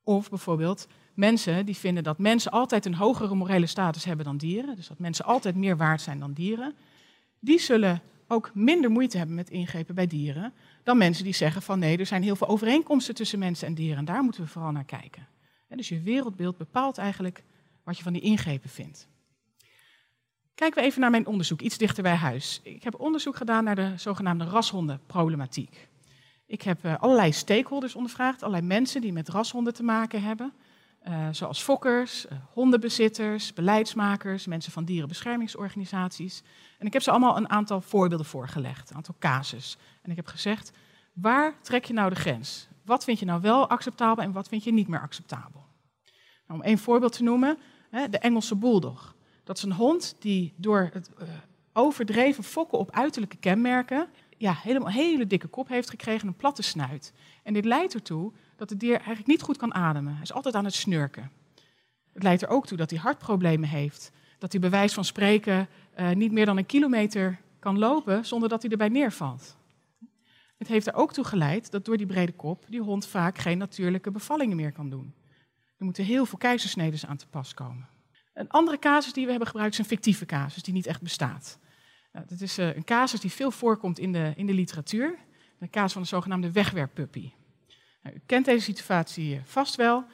Of 0.02 0.28
bijvoorbeeld 0.28 0.88
mensen 1.14 1.66
die 1.66 1.76
vinden 1.76 2.02
dat 2.02 2.18
mensen 2.18 2.50
altijd 2.50 2.86
een 2.86 2.94
hogere 2.94 3.34
morele 3.34 3.66
status 3.66 4.04
hebben 4.04 4.24
dan 4.24 4.36
dieren, 4.36 4.76
dus 4.76 4.88
dat 4.88 4.98
mensen 4.98 5.24
altijd 5.24 5.54
meer 5.54 5.76
waard 5.76 6.00
zijn 6.00 6.18
dan 6.18 6.32
dieren, 6.32 6.74
die 7.38 7.58
zullen 7.58 8.02
ook 8.28 8.50
minder 8.54 8.90
moeite 8.90 9.18
hebben 9.18 9.36
met 9.36 9.50
ingrepen 9.50 9.94
bij 9.94 10.06
dieren 10.06 10.52
dan 10.82 10.98
mensen 10.98 11.24
die 11.24 11.34
zeggen 11.34 11.62
van 11.62 11.78
nee, 11.78 11.98
er 11.98 12.06
zijn 12.06 12.22
heel 12.22 12.36
veel 12.36 12.48
overeenkomsten 12.48 13.14
tussen 13.14 13.38
mensen 13.38 13.66
en 13.66 13.74
dieren 13.74 13.98
en 13.98 14.04
daar 14.04 14.22
moeten 14.22 14.42
we 14.42 14.48
vooral 14.48 14.72
naar 14.72 14.84
kijken. 14.84 15.26
dus 15.68 15.88
je 15.88 16.00
wereldbeeld 16.00 16.56
bepaalt 16.56 16.98
eigenlijk 16.98 17.42
wat 17.84 17.96
je 17.96 18.02
van 18.02 18.12
die 18.12 18.22
ingrepen 18.22 18.70
vindt. 18.70 19.08
Kijken 20.56 20.80
we 20.80 20.86
even 20.86 21.00
naar 21.00 21.10
mijn 21.10 21.26
onderzoek, 21.26 21.60
iets 21.60 21.78
dichter 21.78 22.02
bij 22.02 22.14
huis. 22.14 22.60
Ik 22.62 22.82
heb 22.82 23.00
onderzoek 23.00 23.36
gedaan 23.36 23.64
naar 23.64 23.74
de 23.74 23.92
zogenaamde 23.96 24.44
rashondenproblematiek. 24.44 25.88
Ik 26.46 26.62
heb 26.62 26.84
uh, 26.84 26.94
allerlei 26.98 27.32
stakeholders 27.32 27.94
ondervraagd, 27.94 28.42
allerlei 28.42 28.66
mensen 28.66 29.00
die 29.00 29.12
met 29.12 29.28
rashonden 29.28 29.74
te 29.74 29.82
maken 29.82 30.22
hebben. 30.22 30.52
Uh, 31.08 31.28
zoals 31.30 31.62
fokkers, 31.62 32.26
uh, 32.26 32.38
hondenbezitters, 32.52 33.52
beleidsmakers, 33.52 34.46
mensen 34.46 34.72
van 34.72 34.84
dierenbeschermingsorganisaties. 34.84 36.42
En 36.78 36.86
ik 36.86 36.92
heb 36.92 37.02
ze 37.02 37.10
allemaal 37.10 37.36
een 37.36 37.50
aantal 37.50 37.80
voorbeelden 37.80 38.26
voorgelegd, 38.26 38.90
een 38.90 38.96
aantal 38.96 39.16
casus. 39.18 39.76
En 40.02 40.10
ik 40.10 40.16
heb 40.16 40.26
gezegd, 40.26 40.72
waar 41.12 41.54
trek 41.62 41.84
je 41.84 41.92
nou 41.92 42.10
de 42.10 42.16
grens? 42.16 42.68
Wat 42.84 43.04
vind 43.04 43.18
je 43.18 43.24
nou 43.24 43.40
wel 43.40 43.68
acceptabel 43.68 44.24
en 44.24 44.32
wat 44.32 44.48
vind 44.48 44.64
je 44.64 44.72
niet 44.72 44.88
meer 44.88 45.00
acceptabel? 45.00 45.64
Nou, 46.46 46.60
om 46.60 46.66
één 46.66 46.78
voorbeeld 46.78 47.12
te 47.12 47.22
noemen, 47.22 47.58
hè, 47.90 48.08
de 48.08 48.18
Engelse 48.18 48.56
bulldog. 48.56 49.15
Dat 49.46 49.56
is 49.56 49.62
een 49.62 49.72
hond 49.72 50.16
die 50.18 50.52
door 50.56 50.90
het 50.92 51.10
uh, 51.22 51.28
overdreven 51.72 52.44
fokken 52.44 52.78
op 52.78 52.90
uiterlijke 52.90 53.36
kenmerken 53.36 54.08
ja, 54.36 54.54
helemaal 54.62 54.90
hele 54.90 55.26
dikke 55.26 55.46
kop 55.46 55.68
heeft 55.68 55.90
gekregen, 55.90 56.28
een 56.28 56.36
platte 56.36 56.62
snuit. 56.62 57.12
En 57.42 57.52
dit 57.52 57.64
leidt 57.64 57.94
ertoe 57.94 58.32
dat 58.56 58.70
het 58.70 58.80
dier 58.80 58.96
eigenlijk 58.96 59.26
niet 59.26 59.42
goed 59.42 59.56
kan 59.56 59.74
ademen. 59.74 60.12
Hij 60.12 60.22
is 60.22 60.32
altijd 60.32 60.54
aan 60.54 60.64
het 60.64 60.74
snurken. 60.74 61.30
Het 62.12 62.22
leidt 62.22 62.42
er 62.42 62.48
ook 62.48 62.66
toe 62.66 62.76
dat 62.76 62.90
hij 62.90 62.98
hartproblemen 62.98 63.68
heeft. 63.68 64.10
Dat 64.38 64.52
hij 64.52 64.60
bij 64.60 64.70
wijze 64.70 64.94
van 64.94 65.04
spreken 65.04 65.68
uh, 65.98 66.10
niet 66.10 66.32
meer 66.32 66.46
dan 66.46 66.56
een 66.56 66.66
kilometer 66.66 67.40
kan 67.58 67.78
lopen 67.78 68.26
zonder 68.26 68.48
dat 68.48 68.62
hij 68.62 68.70
erbij 68.70 68.88
neervalt. 68.88 69.56
Het 70.58 70.68
heeft 70.68 70.86
er 70.86 70.94
ook 70.94 71.12
toe 71.12 71.24
geleid 71.24 71.70
dat 71.70 71.84
door 71.84 71.96
die 71.96 72.06
brede 72.06 72.32
kop 72.32 72.64
die 72.68 72.80
hond 72.80 73.06
vaak 73.06 73.38
geen 73.38 73.58
natuurlijke 73.58 74.10
bevallingen 74.10 74.56
meer 74.56 74.72
kan 74.72 74.90
doen. 74.90 75.14
Er 75.76 75.84
moeten 75.84 76.04
heel 76.04 76.26
veel 76.26 76.38
keizersneden 76.38 77.08
aan 77.08 77.16
te 77.16 77.26
pas 77.26 77.54
komen. 77.54 77.88
Een 78.36 78.48
andere 78.48 78.78
casus 78.78 79.12
die 79.12 79.24
we 79.24 79.30
hebben 79.30 79.48
gebruikt 79.48 79.72
is 79.72 79.78
een 79.78 79.84
fictieve 79.84 80.26
casus 80.26 80.62
die 80.62 80.74
niet 80.74 80.86
echt 80.86 81.02
bestaat. 81.02 81.58
Nou, 82.12 82.26
dat 82.28 82.40
is 82.40 82.58
uh, 82.58 82.76
een 82.76 82.84
casus 82.84 83.20
die 83.20 83.32
veel 83.32 83.50
voorkomt 83.50 83.98
in 83.98 84.12
de, 84.12 84.32
in 84.36 84.46
de 84.46 84.54
literatuur. 84.54 85.18
De 85.58 85.70
casus 85.70 85.92
van 85.92 86.02
de 86.02 86.08
zogenaamde 86.08 86.52
wegwerppuppy. 86.52 87.32
Nou, 88.02 88.16
u 88.16 88.20
kent 88.26 88.44
deze 88.44 88.64
situatie 88.64 89.40
vast 89.44 89.74
wel. 89.74 90.04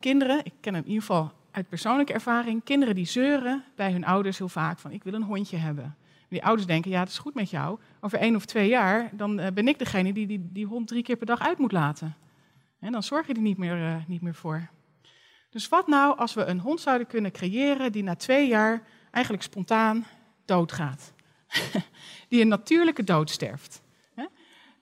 kinderen, 0.00 0.44
ik 0.44 0.52
ken 0.60 0.74
hem 0.74 0.82
in 0.82 0.88
ieder 0.88 1.04
geval 1.04 1.32
uit 1.50 1.68
persoonlijke 1.68 2.12
ervaring, 2.12 2.64
kinderen 2.64 2.94
die 2.94 3.04
zeuren 3.04 3.64
bij 3.76 3.92
hun 3.92 4.04
ouders 4.04 4.38
heel 4.38 4.48
vaak 4.48 4.78
van 4.78 4.90
ik 4.90 5.04
wil 5.04 5.14
een 5.14 5.22
hondje 5.22 5.56
hebben. 5.56 5.96
Die 6.28 6.44
ouders 6.44 6.66
denken, 6.66 6.90
ja, 6.90 7.00
het 7.00 7.08
is 7.08 7.18
goed 7.18 7.34
met 7.34 7.50
jou. 7.50 7.78
Over 8.00 8.18
één 8.18 8.36
of 8.36 8.44
twee 8.44 8.68
jaar, 8.68 9.10
dan 9.12 9.40
uh, 9.40 9.46
ben 9.54 9.68
ik 9.68 9.78
degene 9.78 10.12
die, 10.12 10.26
die 10.26 10.48
die 10.52 10.66
hond 10.66 10.88
drie 10.88 11.02
keer 11.02 11.16
per 11.16 11.26
dag 11.26 11.40
uit 11.40 11.58
moet 11.58 11.72
laten. 11.72 12.16
En 12.80 12.92
dan 12.92 13.02
zorg 13.02 13.26
je 13.26 13.34
er 13.34 13.40
niet 13.40 13.58
meer, 13.58 14.04
niet 14.06 14.22
meer 14.22 14.34
voor. 14.34 14.68
Dus 15.50 15.68
wat 15.68 15.86
nou 15.86 16.18
als 16.18 16.34
we 16.34 16.44
een 16.44 16.60
hond 16.60 16.80
zouden 16.80 17.06
kunnen 17.06 17.32
creëren 17.32 17.92
die 17.92 18.02
na 18.02 18.14
twee 18.14 18.48
jaar 18.48 18.82
eigenlijk 19.10 19.44
spontaan 19.44 20.06
doodgaat? 20.44 21.12
die 22.28 22.40
een 22.40 22.48
natuurlijke 22.48 23.04
dood 23.04 23.30
sterft. 23.30 23.84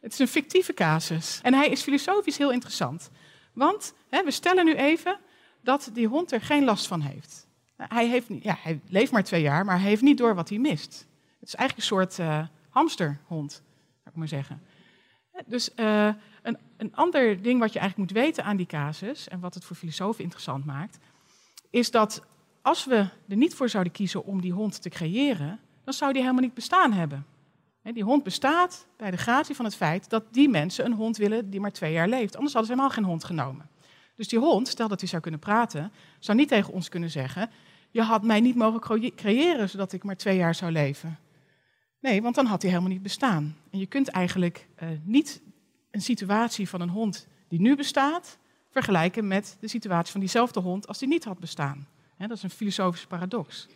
Het 0.04 0.12
is 0.12 0.18
een 0.18 0.28
fictieve 0.28 0.74
casus. 0.74 1.40
En 1.42 1.54
hij 1.54 1.68
is 1.68 1.82
filosofisch 1.82 2.38
heel 2.38 2.52
interessant. 2.52 3.10
Want 3.52 3.94
we 4.08 4.30
stellen 4.30 4.64
nu 4.64 4.74
even 4.74 5.18
dat 5.60 5.90
die 5.92 6.06
hond 6.06 6.32
er 6.32 6.40
geen 6.40 6.64
last 6.64 6.86
van 6.86 7.00
heeft. 7.00 7.46
Hij, 7.76 8.08
heeft 8.08 8.26
ja, 8.40 8.56
hij 8.58 8.80
leeft 8.88 9.12
maar 9.12 9.24
twee 9.24 9.42
jaar, 9.42 9.64
maar 9.64 9.78
hij 9.78 9.88
heeft 9.88 10.02
niet 10.02 10.18
door 10.18 10.34
wat 10.34 10.48
hij 10.48 10.58
mist. 10.58 11.06
Het 11.40 11.48
is 11.48 11.54
eigenlijk 11.54 11.76
een 11.76 11.96
soort 11.96 12.18
uh, 12.18 12.46
hamsterhond, 12.68 13.52
zou 13.52 14.10
ik 14.10 14.14
maar 14.14 14.28
zeggen. 14.28 14.62
Dus 15.46 15.70
uh, 15.76 16.08
een, 16.42 16.58
een 16.76 16.94
ander 16.94 17.42
ding 17.42 17.60
wat 17.60 17.72
je 17.72 17.78
eigenlijk 17.78 18.10
moet 18.10 18.22
weten 18.22 18.44
aan 18.44 18.56
die 18.56 18.66
casus, 18.66 19.28
en 19.28 19.40
wat 19.40 19.54
het 19.54 19.64
voor 19.64 19.76
filosofen 19.76 20.22
interessant 20.22 20.64
maakt, 20.64 20.98
is 21.70 21.90
dat 21.90 22.22
als 22.62 22.84
we 22.84 22.96
er 23.28 23.36
niet 23.36 23.54
voor 23.54 23.68
zouden 23.68 23.92
kiezen 23.92 24.24
om 24.24 24.40
die 24.40 24.52
hond 24.52 24.82
te 24.82 24.88
creëren, 24.88 25.60
dan 25.84 25.94
zou 25.94 26.12
die 26.12 26.22
helemaal 26.22 26.42
niet 26.42 26.54
bestaan 26.54 26.92
hebben. 26.92 27.26
Die 27.82 28.04
hond 28.04 28.22
bestaat 28.22 28.86
bij 28.96 29.10
de 29.10 29.16
gratie 29.16 29.54
van 29.54 29.64
het 29.64 29.76
feit 29.76 30.10
dat 30.10 30.24
die 30.30 30.48
mensen 30.48 30.84
een 30.84 30.92
hond 30.92 31.16
willen 31.16 31.50
die 31.50 31.60
maar 31.60 31.72
twee 31.72 31.92
jaar 31.92 32.08
leeft. 32.08 32.36
Anders 32.36 32.54
hadden 32.54 32.70
ze 32.70 32.80
helemaal 32.80 32.96
geen 32.96 33.04
hond 33.04 33.24
genomen. 33.24 33.68
Dus 34.14 34.28
die 34.28 34.38
hond, 34.38 34.68
stel 34.68 34.88
dat 34.88 35.00
hij 35.00 35.08
zou 35.08 35.22
kunnen 35.22 35.40
praten, 35.40 35.92
zou 36.18 36.38
niet 36.38 36.48
tegen 36.48 36.72
ons 36.72 36.88
kunnen 36.88 37.10
zeggen: 37.10 37.50
Je 37.90 38.02
had 38.02 38.22
mij 38.22 38.40
niet 38.40 38.54
mogen 38.54 39.14
creëren 39.14 39.68
zodat 39.68 39.92
ik 39.92 40.04
maar 40.04 40.16
twee 40.16 40.36
jaar 40.36 40.54
zou 40.54 40.72
leven. 40.72 41.18
Nee, 42.04 42.22
want 42.22 42.34
dan 42.34 42.46
had 42.46 42.62
hij 42.62 42.70
helemaal 42.70 42.92
niet 42.92 43.02
bestaan. 43.02 43.56
En 43.70 43.78
je 43.78 43.86
kunt 43.86 44.08
eigenlijk 44.08 44.68
uh, 44.82 44.88
niet 45.02 45.42
een 45.90 46.00
situatie 46.00 46.68
van 46.68 46.80
een 46.80 46.88
hond 46.88 47.26
die 47.48 47.60
nu 47.60 47.76
bestaat 47.76 48.38
vergelijken 48.70 49.28
met 49.28 49.56
de 49.60 49.68
situatie 49.68 50.12
van 50.12 50.20
diezelfde 50.20 50.60
hond 50.60 50.86
als 50.86 50.98
die 50.98 51.08
niet 51.08 51.24
had 51.24 51.38
bestaan. 51.38 51.88
dat 52.18 52.30
is 52.30 52.42
een 52.42 52.50
filosofische 52.50 53.06
paradox. 53.06 53.68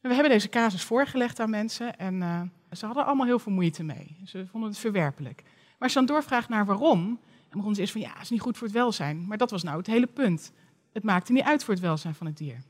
We 0.00 0.14
hebben 0.14 0.32
deze 0.32 0.48
casus 0.48 0.82
voorgelegd 0.82 1.40
aan 1.40 1.50
mensen 1.50 1.98
en 1.98 2.14
uh, 2.14 2.42
ze 2.72 2.86
hadden 2.86 3.04
allemaal 3.04 3.26
heel 3.26 3.38
veel 3.38 3.52
moeite 3.52 3.82
mee. 3.82 4.16
Ze 4.24 4.46
vonden 4.46 4.70
het 4.70 4.78
verwerpelijk. 4.78 5.42
Maar 5.44 5.78
als 5.78 5.92
je 5.92 5.98
dan 5.98 6.06
doorvraagt 6.06 6.48
naar 6.48 6.66
waarom, 6.66 6.98
en 6.98 7.48
begonnen 7.48 7.74
ze 7.74 7.80
eerst 7.80 7.92
van 7.92 8.02
ja, 8.02 8.12
het 8.12 8.22
is 8.22 8.30
niet 8.30 8.40
goed 8.40 8.56
voor 8.56 8.66
het 8.66 8.76
welzijn. 8.76 9.26
Maar 9.26 9.38
dat 9.38 9.50
was 9.50 9.62
nou 9.62 9.76
het 9.76 9.86
hele 9.86 10.06
punt. 10.06 10.52
Het 10.92 11.02
maakte 11.02 11.32
niet 11.32 11.44
uit 11.44 11.64
voor 11.64 11.74
het 11.74 11.82
welzijn 11.82 12.14
van 12.14 12.26
het 12.26 12.36
dier. 12.36 12.62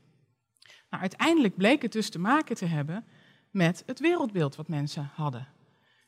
Nou, 0.89 1.01
uiteindelijk 1.01 1.55
bleek 1.55 1.81
het 1.81 1.91
dus 1.91 2.09
te 2.09 2.19
maken 2.19 2.55
te 2.55 2.65
hebben 2.65 3.05
met 3.53 3.83
het 3.85 3.99
wereldbeeld 3.99 4.55
wat 4.55 4.67
mensen 4.67 5.11
hadden. 5.13 5.47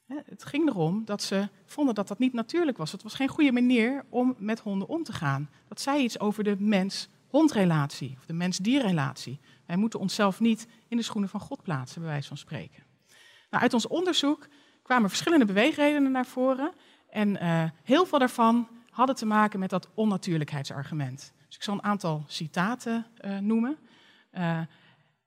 Het 0.07 0.45
ging 0.45 0.69
erom 0.69 1.05
dat 1.05 1.21
ze 1.21 1.49
vonden 1.65 1.95
dat 1.95 2.07
dat 2.07 2.19
niet 2.19 2.33
natuurlijk 2.33 2.77
was. 2.77 2.91
Het 2.91 3.03
was 3.03 3.13
geen 3.13 3.27
goede 3.27 3.51
manier 3.51 4.05
om 4.09 4.35
met 4.37 4.59
honden 4.59 4.87
om 4.87 5.03
te 5.03 5.13
gaan. 5.13 5.49
Dat 5.67 5.81
zei 5.81 6.03
iets 6.03 6.19
over 6.19 6.43
de 6.43 6.55
mens-hondrelatie, 6.59 8.15
of 8.17 8.25
de 8.25 8.33
mens-dierrelatie. 8.33 9.39
Wij 9.65 9.75
moeten 9.75 9.99
onszelf 9.99 10.39
niet 10.39 10.67
in 10.87 10.97
de 10.97 11.03
schoenen 11.03 11.29
van 11.29 11.39
God 11.39 11.61
plaatsen, 11.61 12.01
bij 12.01 12.09
wijze 12.09 12.27
van 12.27 12.37
spreken. 12.37 12.83
Nou, 13.49 13.63
uit 13.63 13.73
ons 13.73 13.87
onderzoek 13.87 14.47
kwamen 14.81 15.09
verschillende 15.09 15.45
beweegredenen 15.45 16.11
naar 16.11 16.25
voren. 16.25 16.73
En 17.09 17.29
uh, 17.43 17.63
heel 17.83 18.05
veel 18.05 18.19
daarvan 18.19 18.67
hadden 18.89 19.15
te 19.15 19.25
maken 19.25 19.59
met 19.59 19.69
dat 19.69 19.89
onnatuurlijkheidsargument. 19.93 21.33
Dus 21.47 21.55
ik 21.55 21.63
zal 21.63 21.73
een 21.73 21.83
aantal 21.83 22.23
citaten 22.27 23.05
uh, 23.25 23.37
noemen. 23.37 23.77
Uh, 24.33 24.59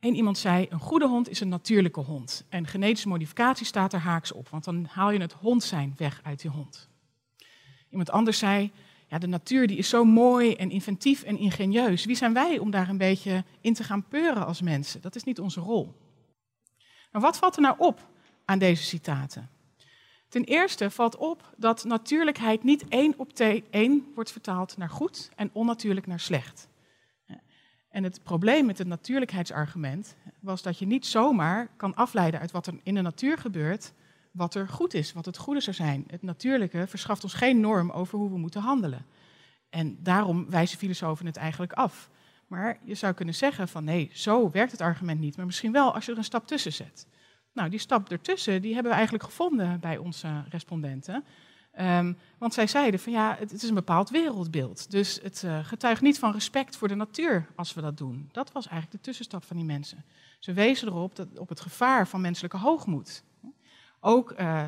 Eén 0.00 0.14
iemand 0.14 0.38
zei, 0.38 0.66
een 0.70 0.80
goede 0.80 1.06
hond 1.06 1.28
is 1.28 1.40
een 1.40 1.48
natuurlijke 1.48 2.00
hond. 2.00 2.44
En 2.48 2.66
genetische 2.66 3.08
modificatie 3.08 3.66
staat 3.66 3.92
er 3.92 3.98
haaks 3.98 4.32
op, 4.32 4.48
want 4.48 4.64
dan 4.64 4.84
haal 4.84 5.10
je 5.10 5.20
het 5.20 5.32
hond 5.32 5.62
zijn 5.62 5.94
weg 5.96 6.20
uit 6.22 6.40
die 6.40 6.50
hond. 6.50 6.88
Iemand 7.90 8.10
anders 8.10 8.38
zei, 8.38 8.72
ja, 9.08 9.18
de 9.18 9.26
natuur 9.26 9.66
die 9.66 9.76
is 9.76 9.88
zo 9.88 10.04
mooi 10.04 10.54
en 10.54 10.70
inventief 10.70 11.22
en 11.22 11.38
ingenieus. 11.38 12.04
Wie 12.04 12.16
zijn 12.16 12.32
wij 12.32 12.58
om 12.58 12.70
daar 12.70 12.88
een 12.88 12.98
beetje 12.98 13.44
in 13.60 13.74
te 13.74 13.84
gaan 13.84 14.08
peuren 14.08 14.46
als 14.46 14.60
mensen? 14.60 15.00
Dat 15.00 15.16
is 15.16 15.24
niet 15.24 15.40
onze 15.40 15.60
rol. 15.60 15.94
Maar 17.12 17.22
wat 17.22 17.38
valt 17.38 17.56
er 17.56 17.62
nou 17.62 17.74
op 17.78 18.08
aan 18.44 18.58
deze 18.58 18.82
citaten? 18.82 19.50
Ten 20.28 20.44
eerste 20.44 20.90
valt 20.90 21.16
op 21.16 21.54
dat 21.56 21.84
natuurlijkheid 21.84 22.62
niet 22.62 22.88
één 22.88 23.14
op 23.16 23.32
één 23.70 24.12
wordt 24.14 24.32
vertaald 24.32 24.76
naar 24.76 24.90
goed 24.90 25.30
en 25.36 25.50
onnatuurlijk 25.52 26.06
naar 26.06 26.20
slecht. 26.20 26.68
En 27.98 28.04
het 28.04 28.22
probleem 28.22 28.66
met 28.66 28.78
het 28.78 28.86
natuurlijkheidsargument 28.86 30.16
was 30.40 30.62
dat 30.62 30.78
je 30.78 30.86
niet 30.86 31.06
zomaar 31.06 31.68
kan 31.76 31.94
afleiden 31.94 32.40
uit 32.40 32.50
wat 32.50 32.66
er 32.66 32.74
in 32.82 32.94
de 32.94 33.00
natuur 33.00 33.38
gebeurt, 33.38 33.92
wat 34.30 34.54
er 34.54 34.68
goed 34.68 34.94
is, 34.94 35.12
wat 35.12 35.24
het 35.24 35.36
goede 35.36 35.60
zou 35.60 35.76
zijn. 35.76 36.04
Het 36.06 36.22
natuurlijke 36.22 36.86
verschaft 36.86 37.22
ons 37.22 37.34
geen 37.34 37.60
norm 37.60 37.90
over 37.90 38.18
hoe 38.18 38.30
we 38.30 38.38
moeten 38.38 38.60
handelen. 38.60 39.06
En 39.70 39.98
daarom 40.02 40.50
wijzen 40.50 40.78
filosofen 40.78 41.26
het 41.26 41.36
eigenlijk 41.36 41.72
af. 41.72 42.10
Maar 42.46 42.78
je 42.84 42.94
zou 42.94 43.14
kunnen 43.14 43.34
zeggen 43.34 43.68
van 43.68 43.84
nee, 43.84 44.10
zo 44.12 44.50
werkt 44.50 44.72
het 44.72 44.80
argument 44.80 45.20
niet, 45.20 45.36
maar 45.36 45.46
misschien 45.46 45.72
wel 45.72 45.94
als 45.94 46.04
je 46.04 46.12
er 46.12 46.18
een 46.18 46.24
stap 46.24 46.46
tussen 46.46 46.72
zet. 46.72 47.06
Nou, 47.52 47.68
die 47.70 47.78
stap 47.78 48.10
ertussen, 48.10 48.62
die 48.62 48.72
hebben 48.72 48.90
we 48.90 48.96
eigenlijk 48.96 49.26
gevonden 49.26 49.80
bij 49.80 49.96
onze 49.96 50.44
respondenten. 50.48 51.24
Um, 51.80 52.16
want 52.38 52.54
zij 52.54 52.66
zeiden 52.66 53.00
van 53.00 53.12
ja, 53.12 53.36
het, 53.38 53.52
is 53.52 53.68
een 53.68 53.74
bepaald 53.74 54.10
wereldbeeld. 54.10 54.90
Dus 54.90 55.18
het 55.22 55.42
uh, 55.44 55.58
getuigt 55.64 56.02
niet 56.02 56.18
van 56.18 56.32
respect 56.32 56.76
voor 56.76 56.88
de 56.88 56.94
natuur 56.94 57.46
als 57.54 57.74
we 57.74 57.80
dat 57.80 57.98
doen. 57.98 58.28
Dat 58.32 58.52
was 58.52 58.66
eigenlijk 58.66 58.96
de 58.96 59.06
tussenstap 59.06 59.44
van 59.44 59.56
die 59.56 59.64
mensen. 59.64 60.04
Ze 60.38 60.52
wezen 60.52 60.88
erop 60.88 61.16
dat, 61.16 61.38
op 61.38 61.48
het 61.48 61.60
gevaar 61.60 62.08
van 62.08 62.20
menselijke 62.20 62.56
hoogmoed. 62.56 63.22
Ook 64.00 64.40
uh, 64.40 64.64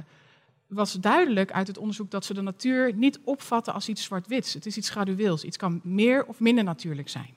was 0.67 0.93
duidelijk 0.93 1.53
uit 1.53 1.67
het 1.67 1.79
onderzoek 1.79 2.11
dat 2.11 2.25
ze 2.25 2.35
de 2.35 2.41
natuur 2.41 2.95
niet 2.95 3.21
opvatten 3.25 3.75
als 3.75 3.89
iets 3.89 4.03
zwart-wits. 4.05 4.55
Het 4.55 4.67
is 4.67 4.77
iets 4.77 4.91
gradueels. 4.91 5.45
Iets 5.45 5.57
kan 5.57 5.81
meer 5.85 6.25
of 6.25 6.41
minder 6.41 6.65
natuurlijk 6.65 7.09
zijn. 7.09 7.35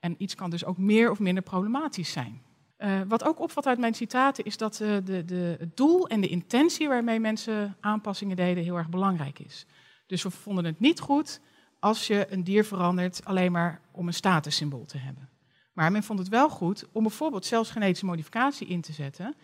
En 0.00 0.14
iets 0.18 0.34
kan 0.34 0.50
dus 0.50 0.64
ook 0.64 0.78
meer 0.78 1.10
of 1.10 1.18
minder 1.18 1.42
problematisch 1.42 2.12
zijn. 2.12 2.42
Uh, 2.78 3.00
wat 3.08 3.24
ook 3.24 3.40
opvalt 3.40 3.66
uit 3.66 3.78
mijn 3.78 3.94
citaten 3.94 4.44
is 4.44 4.56
dat 4.56 4.80
uh, 4.80 4.96
de, 5.04 5.24
de, 5.24 5.56
het 5.58 5.76
doel 5.76 6.08
en 6.08 6.20
de 6.20 6.28
intentie 6.28 6.88
waarmee 6.88 7.20
mensen 7.20 7.76
aanpassingen 7.80 8.36
deden 8.36 8.64
heel 8.64 8.76
erg 8.76 8.88
belangrijk 8.88 9.38
is. 9.38 9.66
Dus 10.06 10.22
we 10.22 10.30
vonden 10.30 10.64
het 10.64 10.80
niet 10.80 11.00
goed 11.00 11.40
als 11.78 12.06
je 12.06 12.26
een 12.30 12.44
dier 12.44 12.64
verandert 12.64 13.24
alleen 13.24 13.52
maar 13.52 13.80
om 13.90 14.06
een 14.06 14.14
statussymbool 14.14 14.84
te 14.84 14.98
hebben. 14.98 15.28
Maar 15.72 15.92
men 15.92 16.02
vond 16.02 16.18
het 16.18 16.28
wel 16.28 16.48
goed 16.48 16.84
om 16.92 17.02
bijvoorbeeld 17.02 17.46
zelfs 17.46 17.70
genetische 17.70 18.06
modificatie 18.06 18.66
in 18.66 18.80
te 18.80 18.92
zetten 18.92 19.34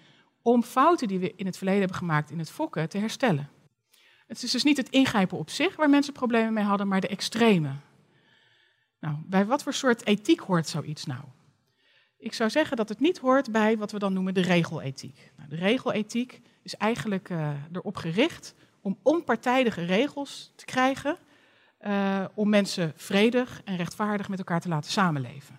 om 0.42 0.62
fouten 0.62 1.08
die 1.08 1.18
we 1.18 1.32
in 1.36 1.46
het 1.46 1.56
verleden 1.56 1.80
hebben 1.80 1.98
gemaakt 1.98 2.30
in 2.30 2.38
het 2.38 2.50
fokken 2.50 2.88
te 2.88 2.98
herstellen. 2.98 3.48
Het 4.26 4.42
is 4.42 4.50
dus 4.50 4.64
niet 4.64 4.76
het 4.76 4.88
ingrijpen 4.88 5.38
op 5.38 5.50
zich 5.50 5.76
waar 5.76 5.90
mensen 5.90 6.12
problemen 6.12 6.52
mee 6.52 6.64
hadden, 6.64 6.88
maar 6.88 7.00
de 7.00 7.08
extreme. 7.08 7.72
Nou, 9.00 9.16
bij 9.26 9.46
wat 9.46 9.62
voor 9.62 9.74
soort 9.74 10.06
ethiek 10.06 10.40
hoort 10.40 10.68
zoiets 10.68 11.04
nou? 11.04 11.20
Ik 12.24 12.32
zou 12.32 12.50
zeggen 12.50 12.76
dat 12.76 12.88
het 12.88 13.00
niet 13.00 13.18
hoort 13.18 13.52
bij 13.52 13.76
wat 13.78 13.92
we 13.92 13.98
dan 13.98 14.12
noemen 14.12 14.34
de 14.34 14.40
regelethiek. 14.40 15.32
Nou, 15.36 15.48
de 15.48 15.56
regelethiek 15.56 16.40
is 16.62 16.76
eigenlijk 16.76 17.28
uh, 17.28 17.50
erop 17.72 17.96
gericht 17.96 18.54
om 18.80 18.98
onpartijdige 19.02 19.84
regels 19.84 20.52
te 20.56 20.64
krijgen 20.64 21.16
uh, 21.86 22.24
om 22.34 22.48
mensen 22.48 22.92
vredig 22.96 23.60
en 23.64 23.76
rechtvaardig 23.76 24.28
met 24.28 24.38
elkaar 24.38 24.60
te 24.60 24.68
laten 24.68 24.90
samenleven. 24.90 25.58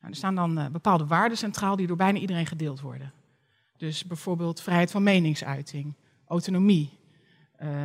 Nou, 0.00 0.10
er 0.10 0.16
staan 0.16 0.34
dan 0.34 0.58
uh, 0.58 0.66
bepaalde 0.66 1.06
waarden 1.06 1.38
centraal 1.38 1.76
die 1.76 1.86
door 1.86 1.96
bijna 1.96 2.18
iedereen 2.18 2.46
gedeeld 2.46 2.80
worden. 2.80 3.12
Dus 3.76 4.04
bijvoorbeeld 4.04 4.60
vrijheid 4.60 4.90
van 4.90 5.02
meningsuiting, 5.02 5.94
autonomie, 6.26 6.98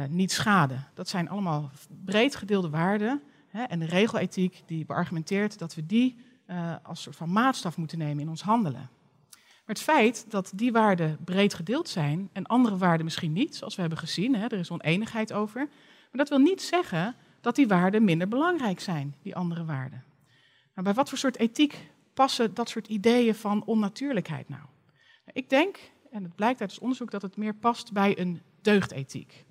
niet 0.10 0.32
schaden. 0.32 0.88
Dat 0.94 1.10
zijn 1.10 1.30
allemaal 1.30 1.72
breed 2.06 2.36
gedeelde 2.36 2.70
waarden. 2.70 3.22
Hè, 3.48 3.64
en 3.64 3.80
de 3.80 3.86
regelethiek 3.86 4.62
die 4.66 4.86
beargumenteert 4.86 5.60
dat 5.60 5.76
we 5.76 5.86
die 5.86 6.28
uh, 6.50 6.76
als 6.84 7.02
soort 7.02 7.16
van 7.16 7.32
maatstaf 7.32 7.78
moeten 7.78 7.98
nemen 7.98 8.24
in 8.24 8.30
ons 8.30 8.42
handelen. 8.42 8.90
Maar 9.30 9.78
het 9.78 9.82
feit 9.82 10.26
dat 10.30 10.52
die 10.56 10.72
waarden 10.72 11.18
breed 11.24 11.54
gedeeld 11.54 11.90
zijn 11.90 12.30
en 12.34 12.46
andere 12.46 12.78
waarden 12.78 13.06
misschien 13.06 13.34
niet, 13.34 13.56
zoals 13.56 13.76
we 13.76 13.82
hebben 13.82 14.00
gezien, 14.00 14.36
hè, 14.36 14.48
er 14.48 14.60
is 14.60 14.72
oneenigheid 14.72 15.34
over, 15.34 15.68
maar 15.68 16.08
dat 16.12 16.30
wil 16.30 16.38
niet 16.38 16.62
zeggen 16.62 17.16
dat 17.42 17.56
die 17.56 17.68
waarden 17.68 18.04
minder 18.04 18.28
belangrijk 18.28 18.80
zijn, 18.80 19.16
die 19.22 19.36
andere 19.36 19.66
waarden. 19.66 20.04
Nou, 20.74 20.88
bij 20.88 20.94
wat 20.94 21.10
voor 21.10 21.18
soort 21.18 21.38
ethiek 21.38 21.92
passen 22.14 22.54
dat 22.54 22.70
soort 22.70 22.88
ideeën 22.88 23.36
van 23.36 23.64
onnatuurlijkheid 23.66 24.50
nou? 24.50 24.62
nou 25.26 25.32
ik 25.34 25.50
denk, 25.50 25.78
en 26.12 26.24
het 26.24 26.36
blijkt 26.36 26.62
uit 26.62 26.72
het 26.72 26.80
onderzoek, 26.80 27.12
dat 27.12 27.22
het 27.22 27.38
meer 27.38 27.54
past 27.56 27.92
bij 27.92 28.20
een 28.20 28.42
deugdethiek. 28.62 29.46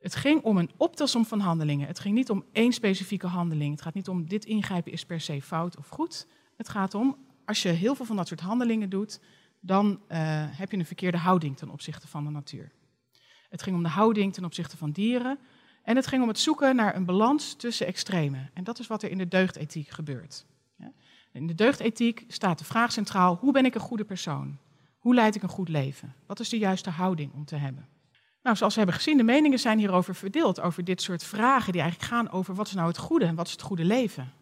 Het 0.00 0.14
ging 0.14 0.42
om 0.42 0.56
een 0.56 0.70
optelsom 0.76 1.24
van 1.24 1.40
handelingen. 1.40 1.86
Het 1.86 1.98
ging 1.98 2.14
niet 2.14 2.30
om 2.30 2.44
één 2.52 2.72
specifieke 2.72 3.26
handeling. 3.26 3.70
Het 3.70 3.82
gaat 3.82 3.94
niet 3.94 4.08
om 4.08 4.28
dit 4.28 4.44
ingrijpen 4.44 4.92
is 4.92 5.04
per 5.04 5.20
se 5.20 5.42
fout 5.42 5.76
of 5.76 5.88
goed. 5.88 6.26
Het 6.56 6.68
gaat 6.68 6.94
om, 6.94 7.16
als 7.44 7.62
je 7.62 7.68
heel 7.68 7.94
veel 7.94 8.06
van 8.06 8.16
dat 8.16 8.28
soort 8.28 8.40
handelingen 8.40 8.90
doet, 8.90 9.20
dan 9.60 9.86
uh, 9.90 9.98
heb 10.50 10.70
je 10.70 10.76
een 10.76 10.86
verkeerde 10.86 11.18
houding 11.18 11.56
ten 11.56 11.68
opzichte 11.68 12.08
van 12.08 12.24
de 12.24 12.30
natuur. 12.30 12.72
Het 13.48 13.62
ging 13.62 13.76
om 13.76 13.82
de 13.82 13.88
houding 13.88 14.32
ten 14.32 14.44
opzichte 14.44 14.76
van 14.76 14.90
dieren. 14.90 15.38
En 15.82 15.96
het 15.96 16.06
ging 16.06 16.22
om 16.22 16.28
het 16.28 16.38
zoeken 16.38 16.76
naar 16.76 16.96
een 16.96 17.04
balans 17.04 17.54
tussen 17.54 17.86
extremen. 17.86 18.50
En 18.54 18.64
dat 18.64 18.78
is 18.78 18.86
wat 18.86 19.02
er 19.02 19.10
in 19.10 19.18
de 19.18 19.28
deugdethiek 19.28 19.88
gebeurt. 19.88 20.46
In 21.32 21.46
de 21.46 21.54
deugdethiek 21.54 22.24
staat 22.28 22.58
de 22.58 22.64
vraag 22.64 22.92
centraal: 22.92 23.36
hoe 23.36 23.52
ben 23.52 23.64
ik 23.64 23.74
een 23.74 23.80
goede 23.80 24.04
persoon? 24.04 24.58
Hoe 24.98 25.14
leid 25.14 25.34
ik 25.34 25.42
een 25.42 25.48
goed 25.48 25.68
leven? 25.68 26.14
Wat 26.26 26.40
is 26.40 26.48
de 26.48 26.58
juiste 26.58 26.90
houding 26.90 27.32
om 27.32 27.44
te 27.44 27.56
hebben? 27.56 27.88
Nou, 28.42 28.56
zoals 28.56 28.74
we 28.74 28.80
hebben 28.80 28.98
gezien, 28.98 29.16
de 29.16 29.22
meningen 29.22 29.58
zijn 29.58 29.78
hierover 29.78 30.14
verdeeld, 30.14 30.60
over 30.60 30.84
dit 30.84 31.02
soort 31.02 31.24
vragen 31.24 31.72
die 31.72 31.80
eigenlijk 31.80 32.12
gaan 32.12 32.30
over 32.30 32.54
wat 32.54 32.66
is 32.66 32.74
nou 32.74 32.88
het 32.88 32.98
goede 32.98 33.24
en 33.24 33.34
wat 33.34 33.46
is 33.46 33.52
het 33.52 33.62
goede 33.62 33.84
leven. 33.84 34.32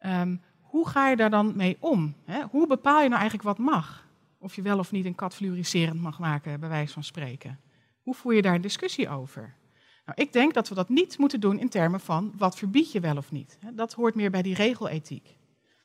Um, 0.00 0.42
hoe 0.60 0.88
ga 0.88 1.08
je 1.08 1.16
daar 1.16 1.30
dan 1.30 1.56
mee 1.56 1.76
om? 1.80 2.14
Hè? 2.24 2.42
Hoe 2.50 2.66
bepaal 2.66 3.02
je 3.02 3.08
nou 3.08 3.20
eigenlijk 3.20 3.42
wat 3.42 3.58
mag? 3.58 4.06
Of 4.38 4.54
je 4.54 4.62
wel 4.62 4.78
of 4.78 4.92
niet 4.92 5.04
een 5.04 5.14
kat 5.14 5.34
fluoriserend 5.34 6.00
mag 6.00 6.18
maken, 6.18 6.60
bij 6.60 6.68
wijze 6.68 6.92
van 6.92 7.04
spreken. 7.04 7.60
Hoe 8.02 8.14
voer 8.14 8.34
je 8.34 8.42
daar 8.42 8.54
een 8.54 8.60
discussie 8.60 9.08
over? 9.08 9.54
Nou, 10.06 10.22
ik 10.22 10.32
denk 10.32 10.54
dat 10.54 10.68
we 10.68 10.74
dat 10.74 10.88
niet 10.88 11.18
moeten 11.18 11.40
doen 11.40 11.58
in 11.58 11.68
termen 11.68 12.00
van 12.00 12.32
wat 12.36 12.56
verbied 12.56 12.92
je 12.92 13.00
wel 13.00 13.16
of 13.16 13.30
niet. 13.30 13.58
Dat 13.72 13.92
hoort 13.92 14.14
meer 14.14 14.30
bij 14.30 14.42
die 14.42 14.54
regelethiek. 14.54 15.36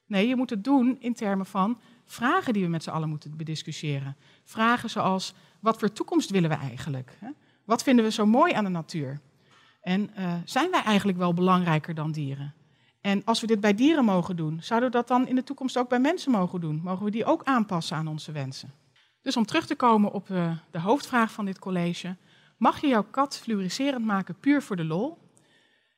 Nee, 0.05 0.27
je 0.27 0.35
moet 0.35 0.49
het 0.49 0.63
doen 0.63 0.97
in 0.99 1.13
termen 1.13 1.45
van 1.45 1.79
vragen 2.05 2.53
die 2.53 2.63
we 2.63 2.69
met 2.69 2.83
z'n 2.83 2.89
allen 2.89 3.09
moeten 3.09 3.37
bediscussiëren. 3.37 4.15
Vragen 4.43 4.89
zoals, 4.89 5.33
wat 5.61 5.79
voor 5.79 5.91
toekomst 5.91 6.29
willen 6.29 6.49
we 6.49 6.55
eigenlijk? 6.55 7.17
Wat 7.65 7.83
vinden 7.83 8.05
we 8.05 8.11
zo 8.11 8.25
mooi 8.25 8.53
aan 8.53 8.63
de 8.63 8.69
natuur? 8.69 9.19
En 9.81 10.09
uh, 10.19 10.33
zijn 10.45 10.71
wij 10.71 10.81
eigenlijk 10.81 11.17
wel 11.17 11.33
belangrijker 11.33 11.93
dan 11.93 12.11
dieren? 12.11 12.53
En 13.01 13.23
als 13.25 13.41
we 13.41 13.47
dit 13.47 13.59
bij 13.59 13.73
dieren 13.73 14.05
mogen 14.05 14.35
doen, 14.35 14.57
zouden 14.61 14.91
we 14.91 14.95
dat 14.95 15.07
dan 15.07 15.27
in 15.27 15.35
de 15.35 15.43
toekomst 15.43 15.77
ook 15.77 15.89
bij 15.89 15.99
mensen 15.99 16.31
mogen 16.31 16.61
doen? 16.61 16.81
Mogen 16.83 17.05
we 17.05 17.11
die 17.11 17.25
ook 17.25 17.43
aanpassen 17.43 17.97
aan 17.97 18.07
onze 18.07 18.31
wensen? 18.31 18.73
Dus 19.21 19.37
om 19.37 19.45
terug 19.45 19.65
te 19.65 19.75
komen 19.75 20.11
op 20.11 20.29
uh, 20.29 20.51
de 20.71 20.79
hoofdvraag 20.79 21.31
van 21.31 21.45
dit 21.45 21.59
college, 21.59 22.15
mag 22.57 22.81
je 22.81 22.87
jouw 22.87 23.05
kat 23.11 23.37
fluoriserend 23.37 24.05
maken 24.05 24.39
puur 24.39 24.61
voor 24.61 24.75
de 24.75 24.83
lol? 24.83 25.17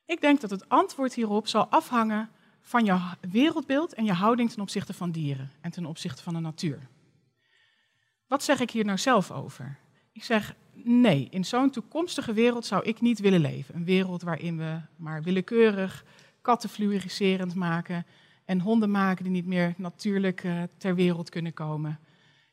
Ik 0.06 0.20
denk 0.20 0.40
dat 0.40 0.50
het 0.50 0.68
antwoord 0.68 1.14
hierop 1.14 1.48
zal 1.48 1.66
afhangen 1.66 2.30
van 2.60 2.84
je 2.84 3.00
wereldbeeld 3.30 3.94
en 3.94 4.04
je 4.04 4.12
houding 4.12 4.50
ten 4.50 4.62
opzichte 4.62 4.94
van 4.94 5.10
dieren 5.10 5.50
en 5.60 5.70
ten 5.70 5.86
opzichte 5.86 6.22
van 6.22 6.34
de 6.34 6.40
natuur. 6.40 6.88
Wat 8.34 8.44
zeg 8.44 8.60
ik 8.60 8.70
hier 8.70 8.84
nou 8.84 8.98
zelf 8.98 9.30
over? 9.30 9.76
Ik 10.12 10.24
zeg 10.24 10.54
nee, 10.72 11.26
in 11.30 11.44
zo'n 11.44 11.70
toekomstige 11.70 12.32
wereld 12.32 12.66
zou 12.66 12.84
ik 12.84 13.00
niet 13.00 13.20
willen 13.20 13.40
leven. 13.40 13.74
Een 13.74 13.84
wereld 13.84 14.22
waarin 14.22 14.58
we 14.58 14.80
maar 14.96 15.22
willekeurig 15.22 16.04
katten 16.40 16.68
fluoriserend 16.68 17.54
maken 17.54 18.06
en 18.44 18.60
honden 18.60 18.90
maken 18.90 19.24
die 19.24 19.32
niet 19.32 19.46
meer 19.46 19.74
natuurlijk 19.76 20.44
uh, 20.44 20.62
ter 20.76 20.94
wereld 20.94 21.30
kunnen 21.30 21.52
komen. 21.52 21.98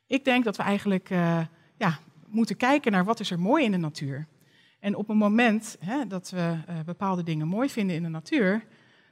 Ik 0.07 0.25
denk 0.25 0.43
dat 0.43 0.57
we 0.57 0.63
eigenlijk 0.63 1.09
uh, 1.09 1.39
ja, 1.77 1.99
moeten 2.27 2.57
kijken 2.57 2.91
naar 2.91 3.05
wat 3.05 3.19
is 3.19 3.31
er 3.31 3.39
mooi 3.39 3.63
in 3.63 3.71
de 3.71 3.77
natuur. 3.77 4.27
En 4.79 4.95
op 4.95 5.09
een 5.09 5.17
moment 5.17 5.77
hè, 5.79 6.07
dat 6.07 6.29
we 6.29 6.57
uh, 6.69 6.79
bepaalde 6.85 7.23
dingen 7.23 7.47
mooi 7.47 7.69
vinden 7.69 7.95
in 7.95 8.03
de 8.03 8.09
natuur, 8.09 8.63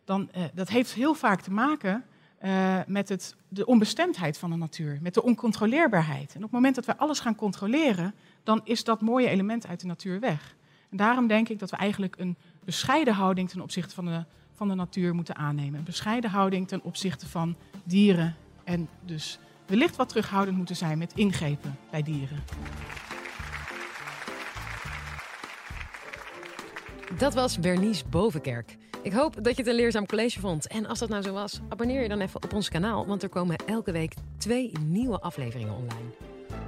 dan 0.06 0.30
dat 0.54 0.70
heeft 0.70 0.94
heel 0.94 1.14
vaak 1.14 1.42
te 1.42 1.52
maken 1.52 2.04
uh, 2.44 2.78
met 2.88 3.10
het, 3.10 3.36
de 3.48 3.66
onbestemdheid 3.66 4.38
van 4.38 4.50
de 4.50 4.56
natuur, 4.56 5.00
met 5.02 5.14
de 5.14 5.24
oncontroleerbaarheid. 5.24 6.30
En 6.30 6.38
op 6.38 6.44
het 6.44 6.52
moment 6.52 6.76
dat 6.76 6.86
we 6.86 6.98
alles 6.98 7.20
gaan 7.20 7.36
controleren, 7.36 8.14
dan 8.44 8.62
is 8.64 8.84
dat 8.84 9.02
mooie 9.02 9.30
element 9.30 9.68
uit 9.68 9.80
de 9.80 9.88
natuur 9.88 10.20
weg. 10.20 10.56
En 10.90 10.98
daarom 10.98 11.28
denk 11.28 11.50
ik 11.50 11.60
dat 11.60 11.70
we 11.70 11.78
eigenlijk 11.78 12.16
een 12.18 12.36
bescheiden 12.64 13.14
houding 13.14 13.50
ten 13.50 13.62
opzichte 13.62 13.96
van 13.96 14.06
de, 14.06 14.24
van 14.54 14.68
de 14.68 14.76
natuur 14.76 15.16
moeten 15.16 15.36
aannemen. 15.36 15.80
Een 15.80 15.86
bescheiden 15.86 16.30
houding 16.30 16.68
ten 16.68 16.84
opzichte 16.84 17.28
van 17.28 17.56
dieren 17.84 18.36
en 18.64 18.90
dus 19.06 19.40
wellicht 19.66 19.96
wat 19.96 20.10
terughoudend 20.10 20.58
moeten 20.58 20.76
zijn 20.76 20.98
met 20.98 21.14
ingrepen 21.16 21.78
bij 21.92 22.04
dieren. 22.04 22.44
Dat 27.18 27.34
was 27.34 27.60
Bernice 27.60 28.04
Bovenkerk. 28.10 28.78
Ik 29.02 29.12
hoop 29.12 29.44
dat 29.44 29.56
je 29.56 29.62
het 29.62 29.68
een 29.68 29.78
leerzaam 29.78 30.06
college 30.06 30.40
vond. 30.40 30.68
En 30.68 30.86
als 30.86 31.00
dat 31.00 31.10
nou 31.10 31.24
zo 31.24 31.34
was, 31.34 31.60
abonneer 31.70 32.02
je 32.02 32.10
dan 32.10 32.20
even 32.20 32.44
op 32.44 32.54
ons 32.54 32.70
kanaal, 32.70 33.06
want 33.06 33.24
er 33.24 33.30
komen 33.30 33.56
elke 33.66 33.92
week 33.92 34.14
twee 34.38 34.72
nieuwe 34.86 35.20
afleveringen 35.20 35.76
online. 35.76 36.10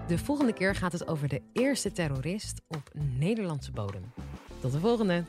De 0.08 0.18
volgende 0.18 0.54
keer 0.54 0.76
gaat 0.76 0.92
het 0.92 1.08
over 1.08 1.28
de 1.28 1.42
eerste 1.54 1.92
terrorist 1.92 2.62
op 2.68 2.92
Nederlandse 3.18 3.72
bodem. 3.72 4.04
Tot 4.62 4.72
de 4.72 4.80
volgende! 4.80 5.24